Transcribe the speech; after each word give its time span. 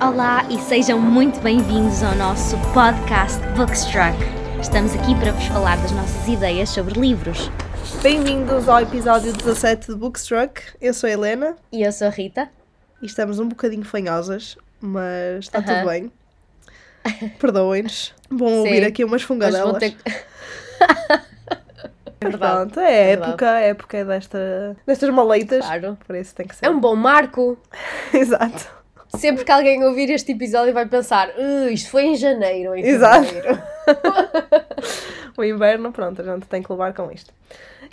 Olá 0.00 0.46
e 0.50 0.58
sejam 0.58 0.98
muito 1.00 1.40
bem-vindos 1.40 2.02
ao 2.02 2.14
nosso 2.14 2.56
podcast 2.72 3.38
Bookstruck. 3.56 4.16
Estamos 4.60 4.94
aqui 4.94 5.14
para 5.18 5.32
vos 5.32 5.44
falar 5.46 5.76
das 5.78 5.92
nossas 5.92 6.26
ideias 6.28 6.68
sobre 6.70 6.98
livros. 6.98 7.50
Bem-vindos 8.02 8.68
ao 8.68 8.80
episódio 8.80 9.32
17 9.32 9.88
de 9.88 9.94
Bookstruck. 9.96 10.62
Eu 10.80 10.94
sou 10.94 11.08
a 11.08 11.12
Helena 11.12 11.56
E 11.72 11.82
eu 11.82 11.92
sou 11.92 12.06
a 12.06 12.10
Rita. 12.10 12.48
e 13.02 13.06
estamos 13.06 13.38
um 13.38 13.48
bocadinho 13.48 13.84
fanhosas, 13.84 14.56
mas 14.80 15.44
está 15.46 15.58
Aham. 15.58 15.66
tudo 15.74 15.86
bem. 15.88 16.12
Perdoem-nos. 17.38 18.14
Vão 18.30 18.58
ouvir 18.58 18.84
aqui 18.84 19.04
umas 19.04 19.22
fungadelas. 19.22 19.78
ter... 19.78 19.96
Verdade. 22.22 22.70
Pronto, 22.72 22.80
é 22.80 22.84
a 22.84 23.06
Verdade. 23.06 23.30
época, 23.30 23.50
a 23.50 23.60
época 23.60 23.96
é 23.96 24.04
desta, 24.04 24.76
destas 24.86 25.08
maleitas. 25.10 25.64
Claro. 25.64 25.96
Por 26.06 26.14
isso 26.16 26.34
tem 26.34 26.46
que 26.46 26.54
ser. 26.54 26.66
É 26.66 26.70
um 26.70 26.78
bom 26.78 26.94
marco. 26.94 27.58
Exato. 28.12 28.79
Sempre 29.16 29.44
que 29.44 29.50
alguém 29.52 29.82
ouvir 29.84 30.10
este 30.10 30.32
episódio 30.32 30.72
vai 30.72 30.86
pensar 30.86 31.28
"Uh, 31.30 31.68
isto 31.70 31.90
foi 31.90 32.04
em 32.04 32.16
janeiro 32.16 32.74
em 32.74 32.84
Exato. 32.84 33.24
fevereiro." 33.26 33.62
O 35.36 35.44
inverno, 35.44 35.90
pronto, 35.90 36.20
a 36.20 36.24
gente 36.24 36.46
tem 36.46 36.62
que 36.62 36.70
levar 36.70 36.92
com 36.92 37.10
isto. 37.10 37.32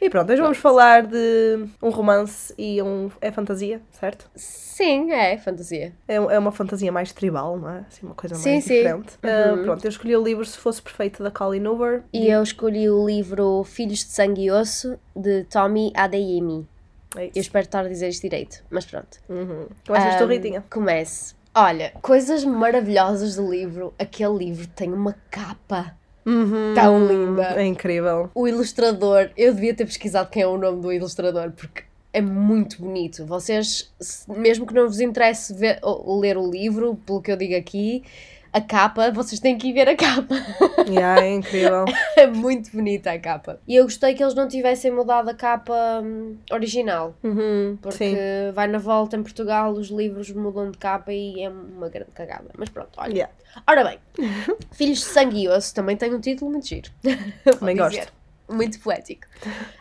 E 0.02 0.10
pronto, 0.10 0.30
hoje 0.32 0.42
vamos 0.42 0.58
falar 0.58 1.04
de 1.04 1.66
um 1.82 1.90
romance 1.90 2.54
e 2.58 2.82
um. 2.82 3.10
É 3.22 3.32
fantasia, 3.32 3.80
certo? 3.92 4.30
Sim, 4.36 5.12
é 5.14 5.38
fantasia. 5.38 5.94
É, 6.08 6.16
é 6.16 6.38
uma 6.40 6.52
fantasia 6.52 6.92
mais 6.92 7.14
tribal, 7.14 7.58
não 7.58 7.70
é? 7.70 7.86
Assim, 7.88 8.06
uma 8.06 8.16
coisa 8.16 8.36
Sim, 8.36 8.52
mais 8.54 8.64
sim. 8.66 8.74
diferente. 8.76 9.14
Ah, 9.24 9.54
Uhum. 9.56 9.64
pronto, 9.64 9.86
eu 9.86 9.90
escolhi 9.90 10.16
o 10.18 10.24
livro 10.24 10.44
Se 10.44 10.58
Fosse 10.58 10.82
Perfeito 10.82 11.24
da 11.24 11.32
Colleen 11.32 11.66
Hoover. 11.68 12.04
E 12.12 12.28
eu 12.28 12.44
escolhi 12.44 12.90
o 12.90 13.06
livro 13.06 13.64
Filhos 13.64 14.00
de 14.00 14.12
Sangue 14.12 14.44
e 14.46 14.52
Osso 14.52 15.00
de 15.16 15.46
Tommy 15.46 15.94
Adeyemi. 15.96 16.68
É 17.16 17.28
Eu 17.28 17.42
espero 17.42 17.66
estar 17.66 17.86
a 17.86 17.88
dizer 17.88 18.10
isto 18.10 18.22
direito, 18.24 18.64
mas 18.70 18.86
pronto. 18.86 19.18
Uhum. 19.30 19.68
Começas 19.86 20.16
tu, 20.18 20.24
Ahm, 20.24 20.30
Ritinha. 20.30 20.64
Comece. 20.70 21.36
Olha, 21.56 21.92
coisas 22.02 22.44
maravilhosas 22.44 23.36
do 23.36 23.50
livro. 23.50 23.94
Aquele 23.98 24.38
livro 24.38 24.68
tem 24.68 24.92
uma 24.94 25.16
capa 25.32 25.96
Uhum. 26.26 26.74
tão 26.76 27.08
linda. 27.08 27.54
É 27.56 27.66
incrível. 27.66 28.30
O 28.36 28.48
ilustrador, 28.48 29.30
eu 29.38 29.54
devia 29.54 29.74
ter 29.74 29.86
pesquisado 29.86 30.30
quem 30.30 30.44
é 30.44 30.48
o 30.48 30.58
nome 30.58 30.82
do 30.82 30.92
ilustrador, 30.92 31.52
porque 31.52 31.84
é 32.14 32.22
muito 32.22 32.82
bonito. 32.82 33.26
Vocês, 33.26 33.92
mesmo 34.28 34.68
que 34.68 34.74
não 34.74 34.88
vos 34.88 35.00
interesse 35.00 35.54
ver, 35.54 35.80
ou 35.82 36.20
ler 36.20 36.38
o 36.38 36.50
livro, 36.50 36.96
pelo 37.06 37.22
que 37.22 37.32
eu 37.32 37.38
digo 37.38 37.56
aqui, 37.56 38.04
a 38.52 38.62
capa, 38.62 39.12
vocês 39.12 39.40
têm 39.40 39.58
que 39.58 39.68
ir 39.68 39.74
ver 39.74 39.90
a 39.90 39.96
capa. 39.96 40.36
Yeah, 40.88 41.22
é 41.22 41.34
incrível. 41.34 41.84
é 42.16 42.28
muito 42.28 42.72
bonita 42.72 43.12
a 43.12 43.20
capa. 43.20 43.60
E 43.68 43.76
eu 43.76 43.84
gostei 43.84 44.14
que 44.14 44.24
eles 44.24 44.34
não 44.34 44.48
tivessem 44.48 44.90
mudado 44.90 45.30
a 45.30 45.34
capa 45.34 46.02
hum, 46.02 46.38
original. 46.50 47.14
Uhum. 47.22 47.78
Porque 47.82 47.98
Sim. 47.98 48.16
vai 48.54 48.68
na 48.68 48.78
volta 48.78 49.18
em 49.18 49.24
Portugal, 49.24 49.74
os 49.74 49.90
livros 49.90 50.32
mudam 50.32 50.72
de 50.72 50.78
capa 50.78 51.12
e 51.12 51.44
é 51.44 51.50
uma 51.50 51.90
grande 51.90 52.12
cagada. 52.12 52.50
Mas 52.58 52.70
pronto, 52.70 52.92
olha. 52.98 53.12
Yeah. 53.12 53.34
Ora 53.66 53.84
bem, 53.84 54.00
Filhos 54.72 55.00
de 55.00 55.06
Sangue 55.06 55.44
e 55.44 55.50
Osso 55.50 55.74
também 55.74 55.98
tem 55.98 56.14
um 56.14 56.22
título 56.22 56.52
muito 56.52 56.68
giro. 56.68 56.90
Também 57.60 57.76
gosto. 57.76 58.14
Muito 58.50 58.80
poético. 58.80 59.28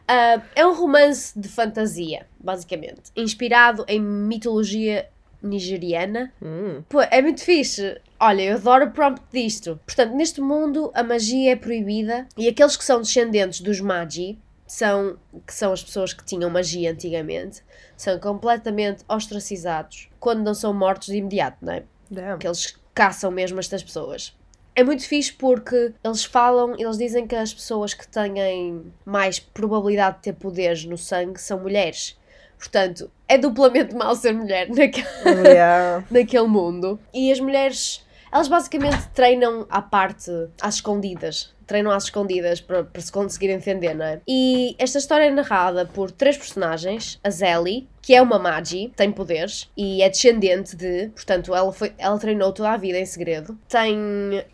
Ah, 0.08 0.42
é 0.54 0.66
um 0.66 0.74
romance 0.74 1.38
de 1.38 1.48
fantasia, 1.48 2.26
basicamente. 2.40 3.12
Inspirado 3.14 3.84
em 3.86 4.00
mitologia 4.00 5.08
nigeriana. 5.40 6.32
Hum. 6.42 6.82
Pô, 6.88 7.00
é 7.00 7.22
muito 7.22 7.42
fixe. 7.42 8.00
Olha, 8.18 8.42
eu 8.42 8.56
adoro 8.56 8.86
o 8.86 8.90
prompt 8.90 9.22
disto. 9.32 9.78
Portanto, 9.84 10.14
neste 10.14 10.40
mundo 10.40 10.90
a 10.94 11.02
magia 11.02 11.52
é 11.52 11.56
proibida 11.56 12.26
e 12.36 12.48
aqueles 12.48 12.76
que 12.76 12.84
são 12.84 13.00
descendentes 13.00 13.60
dos 13.60 13.80
Magi, 13.80 14.38
são, 14.66 15.16
que 15.46 15.54
são 15.54 15.72
as 15.72 15.82
pessoas 15.82 16.12
que 16.12 16.24
tinham 16.24 16.50
magia 16.50 16.90
antigamente, 16.90 17.62
são 17.96 18.18
completamente 18.18 19.04
ostracizados 19.08 20.08
quando 20.18 20.42
não 20.42 20.54
são 20.54 20.72
mortos 20.74 21.08
de 21.08 21.16
imediato, 21.18 21.58
não 21.62 21.72
é? 21.74 21.82
Damn. 22.10 22.38
que 22.38 22.46
eles 22.46 22.76
caçam 22.94 23.30
mesmo 23.30 23.58
estas 23.60 23.82
pessoas. 23.82 24.34
É 24.74 24.82
muito 24.84 25.06
fixe 25.08 25.32
porque 25.32 25.92
eles 26.04 26.24
falam, 26.24 26.74
eles 26.78 26.98
dizem 26.98 27.26
que 27.26 27.34
as 27.34 27.52
pessoas 27.52 27.94
que 27.94 28.06
têm 28.06 28.92
mais 29.04 29.38
probabilidade 29.38 30.16
de 30.16 30.22
ter 30.22 30.32
poderes 30.34 30.84
no 30.84 30.96
sangue 30.98 31.40
são 31.40 31.58
mulheres. 31.60 32.16
Portanto, 32.58 33.10
é 33.28 33.36
duplamente 33.38 33.94
mau 33.96 34.14
ser 34.14 34.32
mulher 34.32 34.68
naquele, 34.68 35.06
Yeah. 35.48 36.04
naquele 36.10 36.46
mundo. 36.46 36.98
E 37.12 37.30
as 37.32 37.40
mulheres, 37.40 38.04
elas 38.36 38.48
basicamente 38.48 39.08
treinam 39.14 39.66
à 39.70 39.80
parte, 39.80 40.30
às 40.60 40.74
escondidas. 40.74 41.54
Treinam 41.66 41.90
às 41.90 42.04
escondidas 42.04 42.60
para, 42.60 42.84
para 42.84 43.00
se 43.00 43.10
conseguirem 43.10 43.56
defender, 43.56 43.94
não 43.94 44.04
é? 44.04 44.20
E 44.28 44.76
esta 44.78 44.98
história 44.98 45.24
é 45.24 45.30
narrada 45.30 45.86
por 45.86 46.10
três 46.10 46.36
personagens. 46.36 47.18
A 47.24 47.30
Zelly, 47.30 47.88
que 48.02 48.14
é 48.14 48.20
uma 48.20 48.38
Magi, 48.38 48.92
tem 48.94 49.10
poderes 49.10 49.70
e 49.74 50.02
é 50.02 50.10
descendente 50.10 50.76
de... 50.76 51.08
Portanto, 51.08 51.54
ela, 51.54 51.72
foi, 51.72 51.94
ela 51.96 52.18
treinou 52.18 52.52
toda 52.52 52.70
a 52.72 52.76
vida 52.76 52.98
em 52.98 53.06
segredo. 53.06 53.58
Tem 53.68 53.96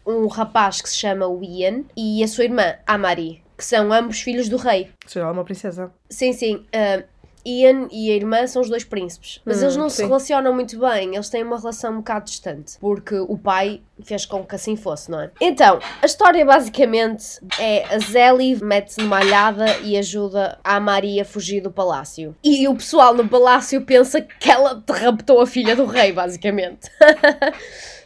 um 0.07 0.29
rapaz 0.29 0.81
que 0.81 0.89
se 0.89 0.97
chama 0.97 1.27
Ian 1.45 1.83
e 1.97 2.23
a 2.23 2.29
sua 2.29 2.45
irmã, 2.45 2.77
Amari, 2.87 3.43
que 3.59 3.65
são 3.65 3.93
ambos 3.93 4.21
filhos 4.21 4.49
do 4.49 4.57
rei. 4.57 4.91
Será 5.07 5.33
uma 5.33 5.45
princesa. 5.45 5.93
Sim, 6.09 6.33
sim. 6.33 6.65
ah, 6.73 7.03
Ian 7.45 7.89
e 7.91 8.11
a 8.11 8.15
irmã 8.15 8.47
são 8.47 8.63
os 8.63 8.69
dois 8.69 8.85
príncipes. 8.85 9.41
Mas 9.45 9.59
Hum, 9.59 9.63
eles 9.63 9.77
não 9.77 9.89
se 9.89 9.97
sim. 9.97 10.05
relacionam 10.05 10.55
muito 10.55 10.79
bem. 10.79 11.15
Eles 11.15 11.29
têm 11.29 11.43
uma 11.43 11.59
relação 11.59 11.93
um 11.93 11.97
bocado 11.97 12.25
distante. 12.27 12.79
Porque 12.81 13.15
o 13.19 13.37
pai 13.39 13.81
fez 14.05 14.25
com 14.27 14.45
que 14.45 14.55
assim 14.55 14.77
fosse, 14.77 15.11
não 15.11 15.21
é? 15.21 15.31
Então, 15.41 15.79
a 16.01 16.07
história 16.07 16.45
basicamente 16.45 17.25
é 17.59 17.85
a 17.95 17.99
Zelly 17.99 18.63
mete-se 18.63 19.01
numa 19.01 19.19
alhada 19.19 19.67
e 19.83 19.97
ajuda 19.97 20.59
a 20.65 20.79
Maria 20.81 21.23
a 21.23 21.25
fugir 21.25 21.61
do 21.61 21.71
palácio. 21.71 22.35
E 22.43 22.67
o 22.69 22.75
pessoal 22.75 23.15
no 23.15 23.29
palácio 23.29 23.81
pensa 23.83 24.21
que 24.21 24.51
ela 24.51 24.83
raptou 24.89 25.41
a 25.41 25.47
filha 25.47 25.75
do 25.77 25.85
rei, 25.87 26.13
basicamente. 26.13 26.89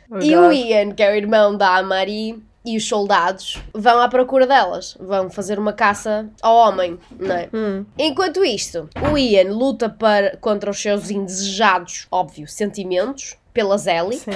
Oh, 0.08 0.19
E 0.20 0.36
o 0.36 0.42
God. 0.42 0.52
Ian, 0.54 0.92
que 0.92 1.02
é 1.02 1.10
o 1.10 1.16
irmão 1.16 1.56
da 1.56 1.78
Amari, 1.78 2.41
e 2.66 2.77
os 2.77 2.87
soldados 2.88 3.62
vão 3.72 4.00
à 4.00 4.09
procura 4.09 4.47
delas. 4.47 4.97
Vão 5.00 5.31
fazer 5.31 5.59
uma 5.59 5.72
caça 5.72 6.28
ao 6.43 6.56
homem, 6.56 6.99
não 7.19 7.34
é? 7.34 7.49
Hum. 7.54 7.84
Enquanto 7.97 8.44
isto, 8.44 8.91
o 9.12 9.16
Ian 9.16 9.53
luta 9.54 9.88
para, 9.88 10.37
contra 10.38 10.69
os 10.71 10.82
seus 10.82 11.09
indesejados, 11.10 12.06
óbvio, 12.10 12.49
sentimentos, 12.49 13.37
pela 13.55 13.78
Zelly, 13.78 14.16
Sim. 14.16 14.32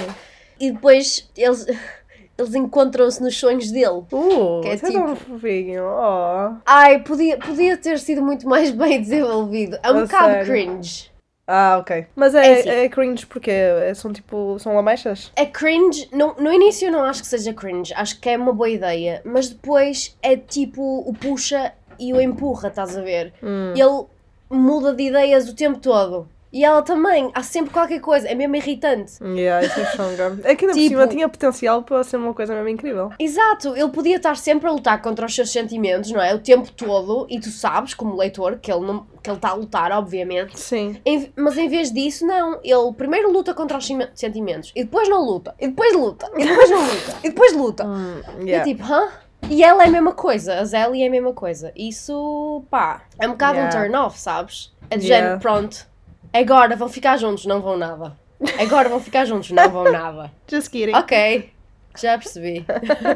e 0.59 0.71
depois 0.71 1.29
eles, 1.35 1.65
eles 2.37 2.55
encontram-se 2.55 3.21
nos 3.21 3.37
sonhos 3.37 3.69
dele. 3.69 4.03
Uh, 4.11 4.61
Que 4.61 4.69
é 4.69 4.73
é 4.73 4.77
tipo- 4.77 4.91
tão 4.93 5.15
fofinho. 5.15 5.83
Oh. 5.85 6.55
Ai, 6.65 6.99
podia, 7.03 7.37
podia 7.37 7.75
ter 7.77 7.99
sido 7.99 8.21
muito 8.21 8.47
mais 8.47 8.71
bem 8.71 9.01
desenvolvido. 9.01 9.77
É 9.83 9.91
um 9.91 10.03
bocado 10.03 10.25
sério? 10.31 10.45
cringe. 10.45 11.10
Ah, 11.53 11.77
ok. 11.79 12.05
Mas 12.15 12.33
É 12.33 12.45
é, 12.47 12.59
assim. 12.59 12.69
é 12.69 12.89
cringe 12.89 13.25
porque 13.25 13.51
é- 13.51 13.93
são 13.93 14.13
tipo. 14.13 14.57
São 14.57 14.73
lamechas? 14.73 15.31
É 15.35 15.45
cringe, 15.45 16.07
no, 16.13 16.33
no 16.35 16.53
início 16.53 16.87
eu 16.87 16.91
não 16.93 17.03
acho 17.03 17.21
que 17.21 17.27
seja 17.27 17.53
cringe, 17.53 17.93
acho 17.93 18.19
que 18.21 18.29
é 18.29 18.37
uma 18.37 18.53
boa 18.53 18.69
ideia, 18.69 19.21
mas 19.25 19.49
depois 19.49 20.17
é 20.21 20.37
tipo 20.37 20.81
o 21.05 21.13
puxa 21.13 21.73
e 21.99 22.13
o 22.13 22.21
empurra, 22.21 22.69
estás 22.69 22.97
a 22.97 23.01
ver? 23.01 23.33
Hum. 23.43 23.73
Ele 23.75 24.05
muda 24.49 24.93
de 24.93 25.03
ideias 25.03 25.49
o 25.49 25.53
tempo 25.55 25.79
todo. 25.79 26.27
E 26.53 26.65
ela 26.65 26.81
também, 26.81 27.31
há 27.33 27.41
sempre 27.43 27.71
qualquer 27.71 28.01
coisa, 28.01 28.27
é 28.27 28.35
mesmo 28.35 28.55
irritante. 28.57 29.13
Yeah, 29.23 29.65
isso 29.65 29.79
é 29.79 29.85
chunga. 29.85 30.37
É 30.43 30.53
que 30.55 30.65
ainda 30.65 30.73
por 30.75 30.81
Tipo- 30.81 30.89
cima 30.89 31.07
tinha 31.07 31.29
potencial 31.29 31.81
para 31.83 32.03
ser 32.03 32.17
uma 32.17 32.33
coisa 32.33 32.53
mesmo 32.53 32.67
incrível. 32.67 33.09
Exato, 33.17 33.75
ele 33.75 33.87
podia 33.89 34.17
estar 34.17 34.35
sempre 34.35 34.67
a 34.67 34.71
lutar 34.71 35.01
contra 35.01 35.25
os 35.25 35.33
seus 35.33 35.49
sentimentos, 35.49 36.11
não 36.11 36.21
é? 36.21 36.35
O 36.35 36.39
tempo 36.39 36.69
todo, 36.73 37.25
e 37.29 37.39
tu 37.39 37.49
sabes, 37.49 37.93
como 37.93 38.17
leitor, 38.17 38.57
que 38.61 38.69
ele 38.71 38.85
não- 38.85 39.07
que 39.23 39.29
ele 39.29 39.37
está 39.37 39.49
a 39.49 39.53
lutar, 39.53 39.91
obviamente. 39.93 40.59
Sim. 40.59 40.99
Em- 41.05 41.31
mas 41.37 41.57
em 41.57 41.69
vez 41.69 41.91
disso, 41.91 42.25
não. 42.25 42.59
Ele 42.63 42.93
primeiro 42.97 43.31
luta 43.31 43.53
contra 43.53 43.77
os 43.77 43.87
sentimentos, 44.15 44.73
e 44.75 44.83
depois 44.83 45.07
não 45.07 45.23
luta, 45.23 45.55
e 45.59 45.67
depois 45.67 45.93
luta, 45.93 46.29
e 46.37 46.45
depois 46.45 46.69
não 46.69 46.81
luta, 46.81 47.15
e 47.23 47.29
depois 47.29 47.53
luta. 47.53 47.85
Hum, 47.91 48.21
E 48.41 48.49
yeah. 48.49 48.69
é 48.69 48.73
tipo, 48.75 48.83
hã? 48.91 49.07
E 49.49 49.63
ela 49.63 49.83
é 49.83 49.87
a 49.87 49.91
mesma 49.91 50.11
coisa, 50.13 50.55
a 50.59 50.65
Zelly 50.65 51.01
é 51.03 51.07
a 51.07 51.09
mesma 51.09 51.33
coisa. 51.33 51.71
Isso, 51.75 52.63
pá, 52.69 53.03
é 53.19 53.27
um 53.27 53.31
bocado 53.31 53.57
Yeah. 53.57 53.79
um 53.79 53.81
turn 53.83 53.95
off, 53.95 54.19
sabes? 54.19 54.71
É 54.89 54.97
de 54.97 55.05
Yeah. 55.07 55.25
género, 55.25 55.41
pronto, 55.41 55.87
agora 56.33 56.75
vão 56.75 56.89
ficar 56.89 57.17
juntos, 57.17 57.45
não 57.45 57.61
vão 57.61 57.77
nada. 57.77 58.17
Agora 58.59 58.89
vão 58.89 58.99
ficar 58.99 59.25
juntos, 59.25 59.51
não 59.51 59.69
vão 59.69 59.91
nada. 59.91 60.31
Just 60.49 60.69
kidding. 60.69 60.95
Ok, 60.95 61.51
já 61.99 62.17
percebi. 62.17 62.65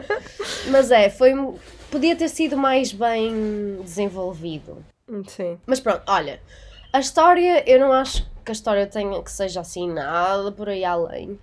Mas 0.70 0.92
é, 0.92 1.10
foi. 1.10 1.34
Podia 1.90 2.16
ter 2.16 2.30
sido 2.30 2.58
mais 2.58 2.92
bem 2.92 3.80
desenvolvido. 3.82 4.84
Sim. 5.28 5.58
Mas 5.66 5.80
pronto, 5.80 6.02
olha, 6.08 6.42
a 6.92 7.00
história, 7.00 7.64
eu 7.70 7.80
não 7.80 7.94
acho 7.94 8.26
que 8.44 8.52
a 8.52 8.54
história 8.54 8.88
tenha 8.88 9.22
que 9.22 9.32
seja 9.32 9.62
assim 9.62 9.92
nada 9.92 10.52
por 10.52 10.70
aí 10.70 10.84
além. 10.84 11.40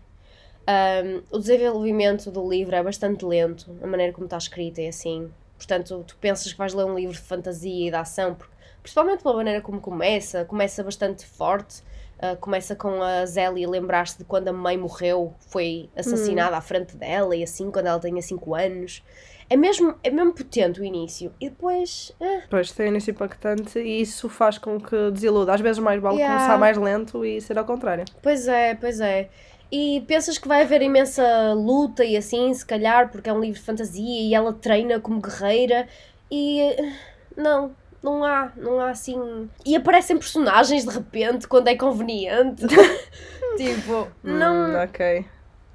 Um, 0.69 1.23
o 1.31 1.39
desenvolvimento 1.39 2.31
do 2.31 2.49
livro 2.49 2.75
é 2.75 2.83
bastante 2.83 3.25
lento, 3.25 3.77
a 3.83 3.87
maneira 3.87 4.13
como 4.13 4.27
está 4.27 4.37
escrita 4.37 4.81
é 4.81 4.89
assim. 4.89 5.31
Portanto, 5.67 6.05
tu 6.07 6.17
pensas 6.21 6.51
que 6.53 6.59
vais 6.59 6.75
ler 6.75 6.85
um 6.85 6.95
livro 6.97 7.15
de 7.15 7.21
fantasia 7.21 7.87
e 7.87 7.91
de 7.91 7.97
ação, 7.97 8.35
porque- 8.35 8.53
principalmente 8.83 9.23
pela 9.23 9.37
maneira 9.37 9.61
como 9.61 9.81
começa, 9.81 10.45
começa 10.45 10.83
bastante 10.83 11.25
forte. 11.25 11.83
uh, 12.23 12.37
começa 12.37 12.77
com 12.77 13.03
a 13.03 13.27
Zélia 13.27 13.69
lembrar-se 13.69 14.17
de 14.19 14.23
quando 14.25 14.47
a 14.47 14.53
mãe 14.53 14.77
morreu, 14.79 15.35
foi 15.49 15.91
assassinada 15.97 16.57
à 16.57 16.61
frente 16.61 16.97
dela 16.97 17.35
e 17.35 17.43
assim, 17.43 17.69
quando 17.69 17.87
ela 17.87 17.99
tinha 17.99 18.23
5 18.23 18.55
anos. 18.55 19.03
É 19.51 19.57
mesmo, 19.57 19.97
é 20.05 20.09
mesmo 20.11 20.33
potente 20.33 20.81
o 20.81 20.85
início. 20.85 21.33
E 21.41 21.51
depois. 21.51 22.13
eh, 22.21 22.43
Pois 22.49 22.71
tem 22.71 22.87
início 22.89 23.11
impactante 23.11 23.77
e 23.81 24.01
isso 24.01 24.29
faz 24.29 24.57
com 24.57 24.81
que 24.81 25.11
desiluda. 25.11 25.53
Às 25.53 25.61
vezes 25.61 25.81
mais 25.81 26.01
vale 26.01 26.19
Yeah. 26.19 26.37
começar 26.37 26.59
mais 26.59 26.77
lento 26.79 27.25
e 27.25 27.41
ser 27.41 27.59
ao 27.59 27.65
contrário. 27.65 28.05
Pois 28.23 28.47
é, 28.47 28.77
pois 28.77 29.01
é. 29.01 29.29
E 29.73 30.03
pensas 30.03 30.37
que 30.37 30.47
vai 30.47 30.61
haver 30.61 30.83
imensa 30.83 31.55
luta 31.55 32.05
e 32.05 32.15
assim, 32.15 32.53
se 32.53 32.65
calhar, 32.65 33.11
porque 33.11 33.31
é 33.31 33.33
um 33.33 33.41
livro 33.41 33.59
de 33.59 33.65
fantasia 33.65 34.21
e 34.21 34.35
ela 34.35 34.53
treina 34.53 35.01
como 35.01 35.19
guerreira 35.19 35.89
e 36.31 36.77
não, 37.35 37.75
não 38.03 38.23
há, 38.23 38.53
não 38.55 38.79
há 38.79 38.91
assim. 38.91 39.49
E 39.65 39.75
aparecem 39.75 40.19
personagens 40.19 40.85
de 40.85 40.91
repente 40.91 41.49
quando 41.49 41.69
é 41.69 41.75
conveniente. 41.75 42.67
tipo, 43.57 44.09
não. 44.23 44.73
Hum, 44.73 44.85
ok. 44.85 45.25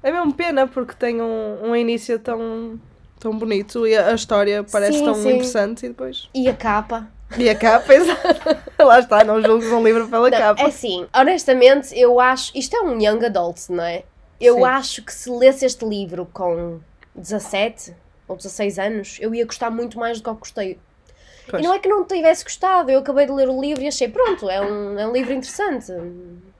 É 0.00 0.12
mesmo 0.12 0.32
pena 0.32 0.68
porque 0.68 0.94
tem 0.94 1.20
um, 1.20 1.70
um 1.70 1.74
início 1.74 2.20
tão, 2.20 2.78
tão 3.18 3.36
bonito 3.36 3.84
e 3.84 3.96
a, 3.96 4.10
a 4.10 4.14
história 4.14 4.62
parece 4.62 4.98
Sim, 4.98 5.04
tão 5.06 5.14
sim. 5.14 5.30
interessante 5.30 5.86
e 5.86 5.88
depois. 5.88 6.28
E 6.32 6.48
a 6.48 6.54
capa? 6.54 7.08
E 7.36 7.48
a 7.48 7.54
capa, 7.54 7.92
exato. 7.94 8.58
Lá 8.78 9.00
está, 9.00 9.22
não 9.24 9.42
julgues 9.42 9.68
um 9.70 9.82
livro 9.82 10.08
pela 10.08 10.30
Não, 10.30 10.38
capa. 10.38 10.62
é 10.62 10.66
assim, 10.66 11.06
honestamente, 11.14 11.98
eu 11.98 12.18
acho. 12.18 12.56
Isto 12.56 12.76
é 12.76 12.80
um 12.82 12.98
young 13.00 13.24
adult, 13.24 13.68
não 13.68 13.84
é? 13.84 14.04
Eu 14.40 14.56
Sim. 14.56 14.64
acho 14.64 15.02
que 15.02 15.12
se 15.12 15.30
lesse 15.30 15.66
este 15.66 15.84
livro 15.84 16.26
com 16.32 16.80
17 17.14 17.94
ou 18.26 18.36
16 18.36 18.78
anos, 18.78 19.18
eu 19.20 19.34
ia 19.34 19.44
gostar 19.44 19.70
muito 19.70 19.98
mais 19.98 20.18
do 20.18 20.24
que 20.24 20.30
eu 20.30 20.34
gostei. 20.34 20.78
Pois. 21.48 21.62
E 21.62 21.66
não 21.66 21.74
é 21.74 21.78
que 21.78 21.88
não 21.88 22.04
tivesse 22.04 22.44
gostado, 22.44 22.90
eu 22.90 22.98
acabei 22.98 23.26
de 23.26 23.32
ler 23.32 23.48
o 23.48 23.60
livro 23.60 23.82
e 23.82 23.88
achei, 23.88 24.08
pronto, 24.08 24.48
é 24.50 24.60
um, 24.60 24.98
é 24.98 25.06
um 25.06 25.12
livro 25.12 25.32
interessante, 25.32 25.92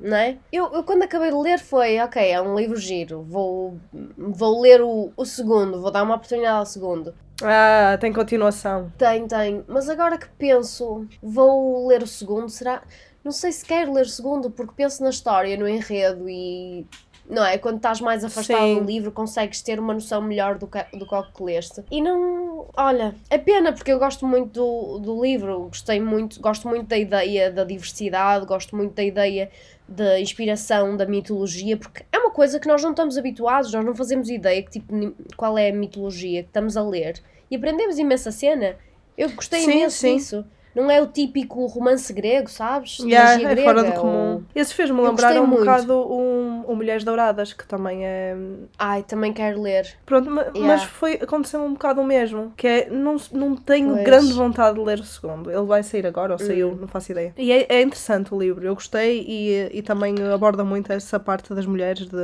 não 0.00 0.16
é? 0.16 0.36
Eu, 0.52 0.72
eu 0.72 0.82
quando 0.82 1.02
acabei 1.02 1.30
de 1.30 1.36
ler 1.36 1.58
foi, 1.58 2.00
ok, 2.00 2.22
é 2.22 2.40
um 2.40 2.56
livro 2.56 2.76
giro, 2.76 3.22
vou, 3.22 3.76
vou 4.16 4.60
ler 4.60 4.80
o, 4.80 5.12
o 5.16 5.24
segundo, 5.24 5.80
vou 5.80 5.90
dar 5.90 6.02
uma 6.02 6.14
oportunidade 6.14 6.58
ao 6.58 6.66
segundo. 6.66 7.14
Ah, 7.42 7.96
tem 8.00 8.12
continuação. 8.12 8.92
Tem, 8.96 9.26
tem, 9.28 9.64
mas 9.68 9.88
agora 9.88 10.18
que 10.18 10.28
penso, 10.38 11.06
vou 11.22 11.86
ler 11.86 12.02
o 12.02 12.06
segundo, 12.06 12.48
será? 12.48 12.82
Não 13.22 13.32
sei 13.32 13.52
se 13.52 13.64
quero 13.64 13.92
ler 13.92 14.06
o 14.06 14.08
segundo, 14.08 14.50
porque 14.50 14.72
penso 14.74 15.02
na 15.02 15.10
história, 15.10 15.56
no 15.56 15.68
enredo 15.68 16.28
e. 16.28 16.86
Não 17.28 17.44
é? 17.44 17.58
Quando 17.58 17.76
estás 17.76 18.00
mais 18.00 18.24
afastado 18.24 18.60
Sim. 18.60 18.78
do 18.78 18.84
livro, 18.84 19.12
consegues 19.12 19.60
ter 19.60 19.78
uma 19.78 19.92
noção 19.92 20.22
melhor 20.22 20.56
do 20.56 20.66
que, 20.66 20.82
do 20.96 21.06
que 21.06 21.14
ao 21.14 21.24
que 21.30 21.42
leste. 21.42 21.84
E 21.90 22.00
não. 22.00 22.66
Olha, 22.76 23.14
é 23.28 23.36
pena, 23.36 23.72
porque 23.72 23.92
eu 23.92 23.98
gosto 23.98 24.26
muito 24.26 24.52
do, 24.52 24.98
do 24.98 25.22
livro, 25.22 25.68
gostei 25.68 26.00
muito, 26.00 26.40
gosto 26.40 26.66
muito 26.66 26.86
da 26.86 26.96
ideia 26.96 27.50
da 27.50 27.64
diversidade, 27.64 28.46
gosto 28.46 28.74
muito 28.74 28.94
da 28.94 29.04
ideia 29.04 29.50
da 29.86 30.20
inspiração 30.20 30.96
da 30.96 31.06
mitologia, 31.06 31.76
porque 31.76 32.04
é 32.12 32.18
uma 32.18 32.30
coisa 32.30 32.58
que 32.60 32.68
nós 32.68 32.82
não 32.82 32.90
estamos 32.90 33.16
habituados, 33.16 33.72
nós 33.72 33.84
não 33.84 33.94
fazemos 33.94 34.28
ideia 34.28 34.62
que 34.62 34.70
tipo, 34.70 35.14
qual 35.36 35.56
é 35.56 35.70
a 35.70 35.72
mitologia 35.72 36.42
que 36.42 36.48
estamos 36.48 36.76
a 36.76 36.82
ler 36.82 37.22
e 37.50 37.56
aprendemos 37.56 37.98
imensa 37.98 38.30
cena. 38.30 38.76
Eu 39.16 39.30
gostei 39.30 39.60
Sim, 39.60 39.72
imenso 39.72 39.96
sim. 39.96 40.16
disso. 40.16 40.44
Não 40.78 40.90
é 40.90 41.02
o 41.02 41.06
típico 41.06 41.66
romance 41.66 42.12
grego, 42.12 42.48
sabes? 42.48 42.98
Yeah, 43.00 43.32
magia 43.32 43.48
é 43.48 43.50
grega, 43.54 43.68
fora 43.68 43.82
do 43.82 43.90
ou- 43.96 44.00
comum. 44.00 44.42
Esse 44.54 44.74
fez-me 44.74 45.00
lembrar 45.00 45.36
um 45.40 45.46
muito. 45.46 45.60
bocado 45.60 45.94
um, 46.12 46.62
o 46.66 46.76
Mulheres 46.76 47.04
Douradas, 47.04 47.52
que 47.52 47.66
também 47.66 48.06
é. 48.06 48.36
Ai, 48.78 49.02
também 49.02 49.32
quero 49.32 49.60
ler. 49.60 49.86
Pronto, 50.06 50.30
ma- 50.30 50.42
Yeah. 50.54 50.60
mas 50.66 50.82
foi, 50.84 51.14
aconteceu 51.14 51.60
um 51.60 51.72
bocado 51.72 52.00
o 52.00 52.04
mesmo. 52.04 52.52
Que 52.56 52.66
é, 52.66 52.90
não, 52.90 53.16
não 53.32 53.56
tenho 53.56 53.88
Pois. 53.88 54.00
Hum. 54.00 54.04
grande 54.04 54.32
vontade 54.32 54.78
de 54.78 54.84
ler 54.84 54.98
o 55.00 55.04
segundo. 55.04 55.50
Ele 55.50 55.66
vai 55.66 55.82
sair 55.82 56.06
agora, 56.06 56.32
ou 56.32 56.38
saiu, 56.38 56.76
não 56.80 56.86
faço 56.88 57.12
ideia. 57.12 57.32
E 57.36 57.50
é, 57.52 57.66
é 57.68 57.82
interessante 57.82 58.32
o 58.34 58.38
livro, 58.38 58.64
eu 58.66 58.74
gostei 58.74 59.24
e, 59.28 59.78
e 59.78 59.82
também 59.82 60.14
aborda 60.32 60.62
muito 60.64 60.92
essa 60.92 61.18
parte 61.18 61.52
das 61.54 61.66
mulheres 61.66 62.06
de. 62.06 62.16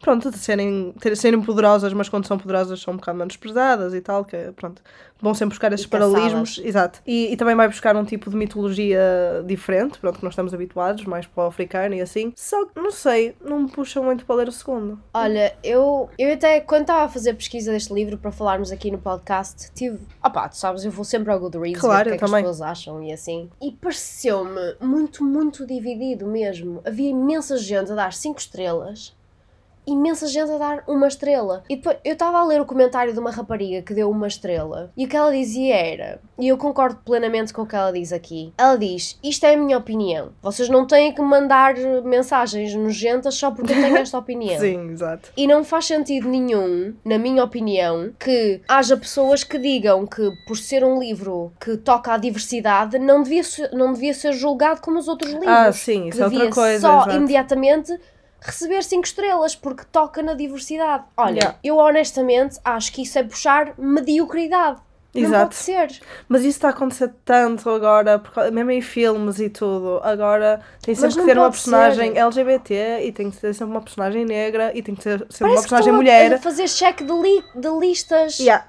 Pronto, 0.00 0.30
de 0.30 0.38
serem, 0.38 0.94
serem 1.14 1.40
poderosas, 1.42 1.92
mas 1.92 2.08
quando 2.08 2.26
são 2.26 2.38
poderosas 2.38 2.80
são 2.80 2.94
um 2.94 2.96
bocado 2.96 3.18
menos 3.18 3.36
pesadas 3.36 3.94
e 3.94 4.00
tal, 4.00 4.24
que 4.24 4.36
pronto. 4.54 4.80
Vão 5.20 5.34
sempre 5.34 5.54
buscar 5.54 5.72
esses 5.72 5.86
paralelismos. 5.86 6.60
Exato. 6.62 7.00
E, 7.06 7.32
e 7.32 7.36
também 7.36 7.54
vai 7.54 7.68
buscar 7.68 7.96
um 7.96 8.04
tipo 8.04 8.30
de 8.30 8.36
mitologia 8.36 9.00
diferente, 9.46 9.98
pronto, 9.98 10.18
que 10.18 10.24
nós 10.24 10.32
estamos 10.32 10.52
habituados, 10.52 11.04
mais 11.04 11.26
para 11.26 11.44
o 11.44 11.46
africano 11.46 11.94
e 11.94 12.00
assim. 12.00 12.32
Só 12.36 12.66
que, 12.66 12.80
não 12.80 12.90
sei, 12.90 13.34
não 13.42 13.60
me 13.60 13.70
puxa 13.70 14.00
muito 14.02 14.24
para 14.24 14.36
ler 14.36 14.48
o 14.48 14.52
segundo. 14.52 15.00
Olha, 15.14 15.56
eu, 15.62 16.10
eu 16.18 16.32
até, 16.32 16.60
quando 16.60 16.82
estava 16.82 17.04
a 17.04 17.08
fazer 17.08 17.34
pesquisa 17.34 17.72
deste 17.72 17.92
livro 17.92 18.18
para 18.18 18.30
falarmos 18.30 18.70
aqui 18.70 18.90
no 18.90 18.98
podcast, 18.98 19.70
tive. 19.74 19.98
Opá, 20.24 20.48
tu 20.48 20.56
sabes, 20.56 20.84
eu 20.84 20.90
vou 20.90 21.04
sempre 21.04 21.32
ao 21.32 21.40
Goodreads 21.40 21.80
Claro, 21.80 22.10
ver 22.10 22.16
o 22.16 22.18
que 22.18 22.24
é 22.24 22.28
que 22.28 22.34
as 22.34 22.40
pessoas 22.40 22.62
acham 22.62 23.02
e 23.02 23.12
assim. 23.12 23.50
E 23.60 23.72
pareceu-me 23.72 24.76
muito, 24.80 25.24
muito 25.24 25.66
dividido 25.66 26.26
mesmo. 26.26 26.80
Havia 26.84 27.10
imensa 27.10 27.56
gente 27.56 27.92
a 27.92 27.94
dar 27.94 28.12
5 28.12 28.38
estrelas. 28.38 29.16
Imensa 29.86 30.26
gente 30.26 30.50
a 30.50 30.58
dar 30.58 30.84
uma 30.86 31.06
estrela. 31.06 31.62
E 31.68 31.76
depois 31.76 31.96
eu 32.04 32.12
estava 32.14 32.38
a 32.38 32.44
ler 32.44 32.60
o 32.60 32.66
comentário 32.66 33.12
de 33.12 33.18
uma 33.18 33.30
rapariga 33.30 33.82
que 33.82 33.94
deu 33.94 34.10
uma 34.10 34.26
estrela. 34.26 34.90
E 34.96 35.04
o 35.04 35.08
que 35.08 35.16
ela 35.16 35.32
dizia 35.32 35.76
era. 35.76 36.20
E 36.38 36.48
eu 36.48 36.56
concordo 36.58 36.98
plenamente 37.04 37.52
com 37.52 37.62
o 37.62 37.66
que 37.66 37.76
ela 37.76 37.92
diz 37.92 38.12
aqui. 38.12 38.52
Ela 38.58 38.76
diz: 38.76 39.18
Isto 39.22 39.46
é 39.46 39.54
a 39.54 39.56
minha 39.56 39.78
opinião. 39.78 40.30
Vocês 40.42 40.68
não 40.68 40.86
têm 40.86 41.12
que 41.12 41.22
mandar 41.22 41.74
mensagens 42.04 42.74
nojentas 42.74 43.34
só 43.34 43.50
porque 43.50 43.72
eu 43.72 43.76
tenho 43.76 43.96
esta 43.96 44.18
opinião. 44.18 44.58
Sim, 44.60 44.90
exato. 44.90 45.30
E 45.36 45.46
não 45.46 45.62
faz 45.64 45.86
sentido 45.86 46.28
nenhum, 46.28 46.94
na 47.04 47.18
minha 47.18 47.42
opinião, 47.44 48.12
que 48.18 48.60
haja 48.68 48.96
pessoas 48.96 49.44
que 49.44 49.58
digam 49.58 50.06
que 50.06 50.30
por 50.46 50.56
ser 50.56 50.84
um 50.84 50.98
livro 50.98 51.52
que 51.60 51.76
toca 51.76 52.12
à 52.12 52.16
diversidade 52.16 52.98
não 52.98 53.22
devia 53.22 53.44
ser, 53.44 53.70
não 53.72 53.92
devia 53.92 54.14
ser 54.14 54.32
julgado 54.32 54.80
como 54.80 54.98
os 54.98 55.08
outros 55.08 55.30
livros. 55.32 55.48
Ah, 55.48 55.72
sim, 55.72 56.08
isso 56.08 56.22
é 56.22 56.24
outra 56.24 56.50
coisa, 56.50 56.80
Só 56.80 56.96
exato. 57.02 57.16
imediatamente 57.16 57.98
receber 58.40 58.82
5 58.82 59.04
estrelas 59.04 59.54
porque 59.54 59.84
toca 59.90 60.22
na 60.22 60.34
diversidade. 60.34 61.04
Olha, 61.16 61.34
Yeah. 61.36 61.58
eu 61.64 61.76
honestamente 61.78 62.58
acho 62.64 62.92
que 62.92 63.02
isso 63.02 63.18
é 63.18 63.22
puxar 63.22 63.74
mediocridade. 63.76 64.80
Não 65.14 65.22
Exato. 65.22 65.42
pode 65.44 65.54
ser. 65.54 66.00
Mas 66.28 66.40
isso 66.42 66.50
está 66.58 66.68
a 66.68 66.70
acontecer 66.72 67.10
tanto 67.24 67.70
agora, 67.70 68.18
porque, 68.18 68.50
mesmo 68.50 68.70
em 68.70 68.82
filmes 68.82 69.38
e 69.40 69.48
tudo. 69.48 69.98
Agora 70.04 70.60
tem 70.82 70.94
sempre 70.94 71.14
que 71.14 71.18
não 71.20 71.26
ter 71.26 71.38
uma 71.38 71.50
personagem 71.50 72.12
ser. 72.12 72.18
LGBT 72.18 73.00
e 73.02 73.12
tem 73.12 73.30
que 73.30 73.38
ter 73.38 73.54
sempre 73.54 73.72
uma 73.74 73.80
personagem 73.80 74.26
negra 74.26 74.72
e 74.76 74.82
tem 74.82 74.94
que 74.94 75.02
ter 75.02 75.18
sempre 75.30 75.44
uma 75.44 75.48
Parece 75.48 75.62
que 75.62 75.68
personagem 75.70 75.92
a- 75.92 75.96
mulher. 75.96 76.34
a 76.34 76.38
fazer 76.38 76.68
cheque 76.68 77.02
de, 77.02 77.12
li- 77.12 77.42
de 77.54 77.68
listas. 77.80 78.38
Yeah. 78.38 78.66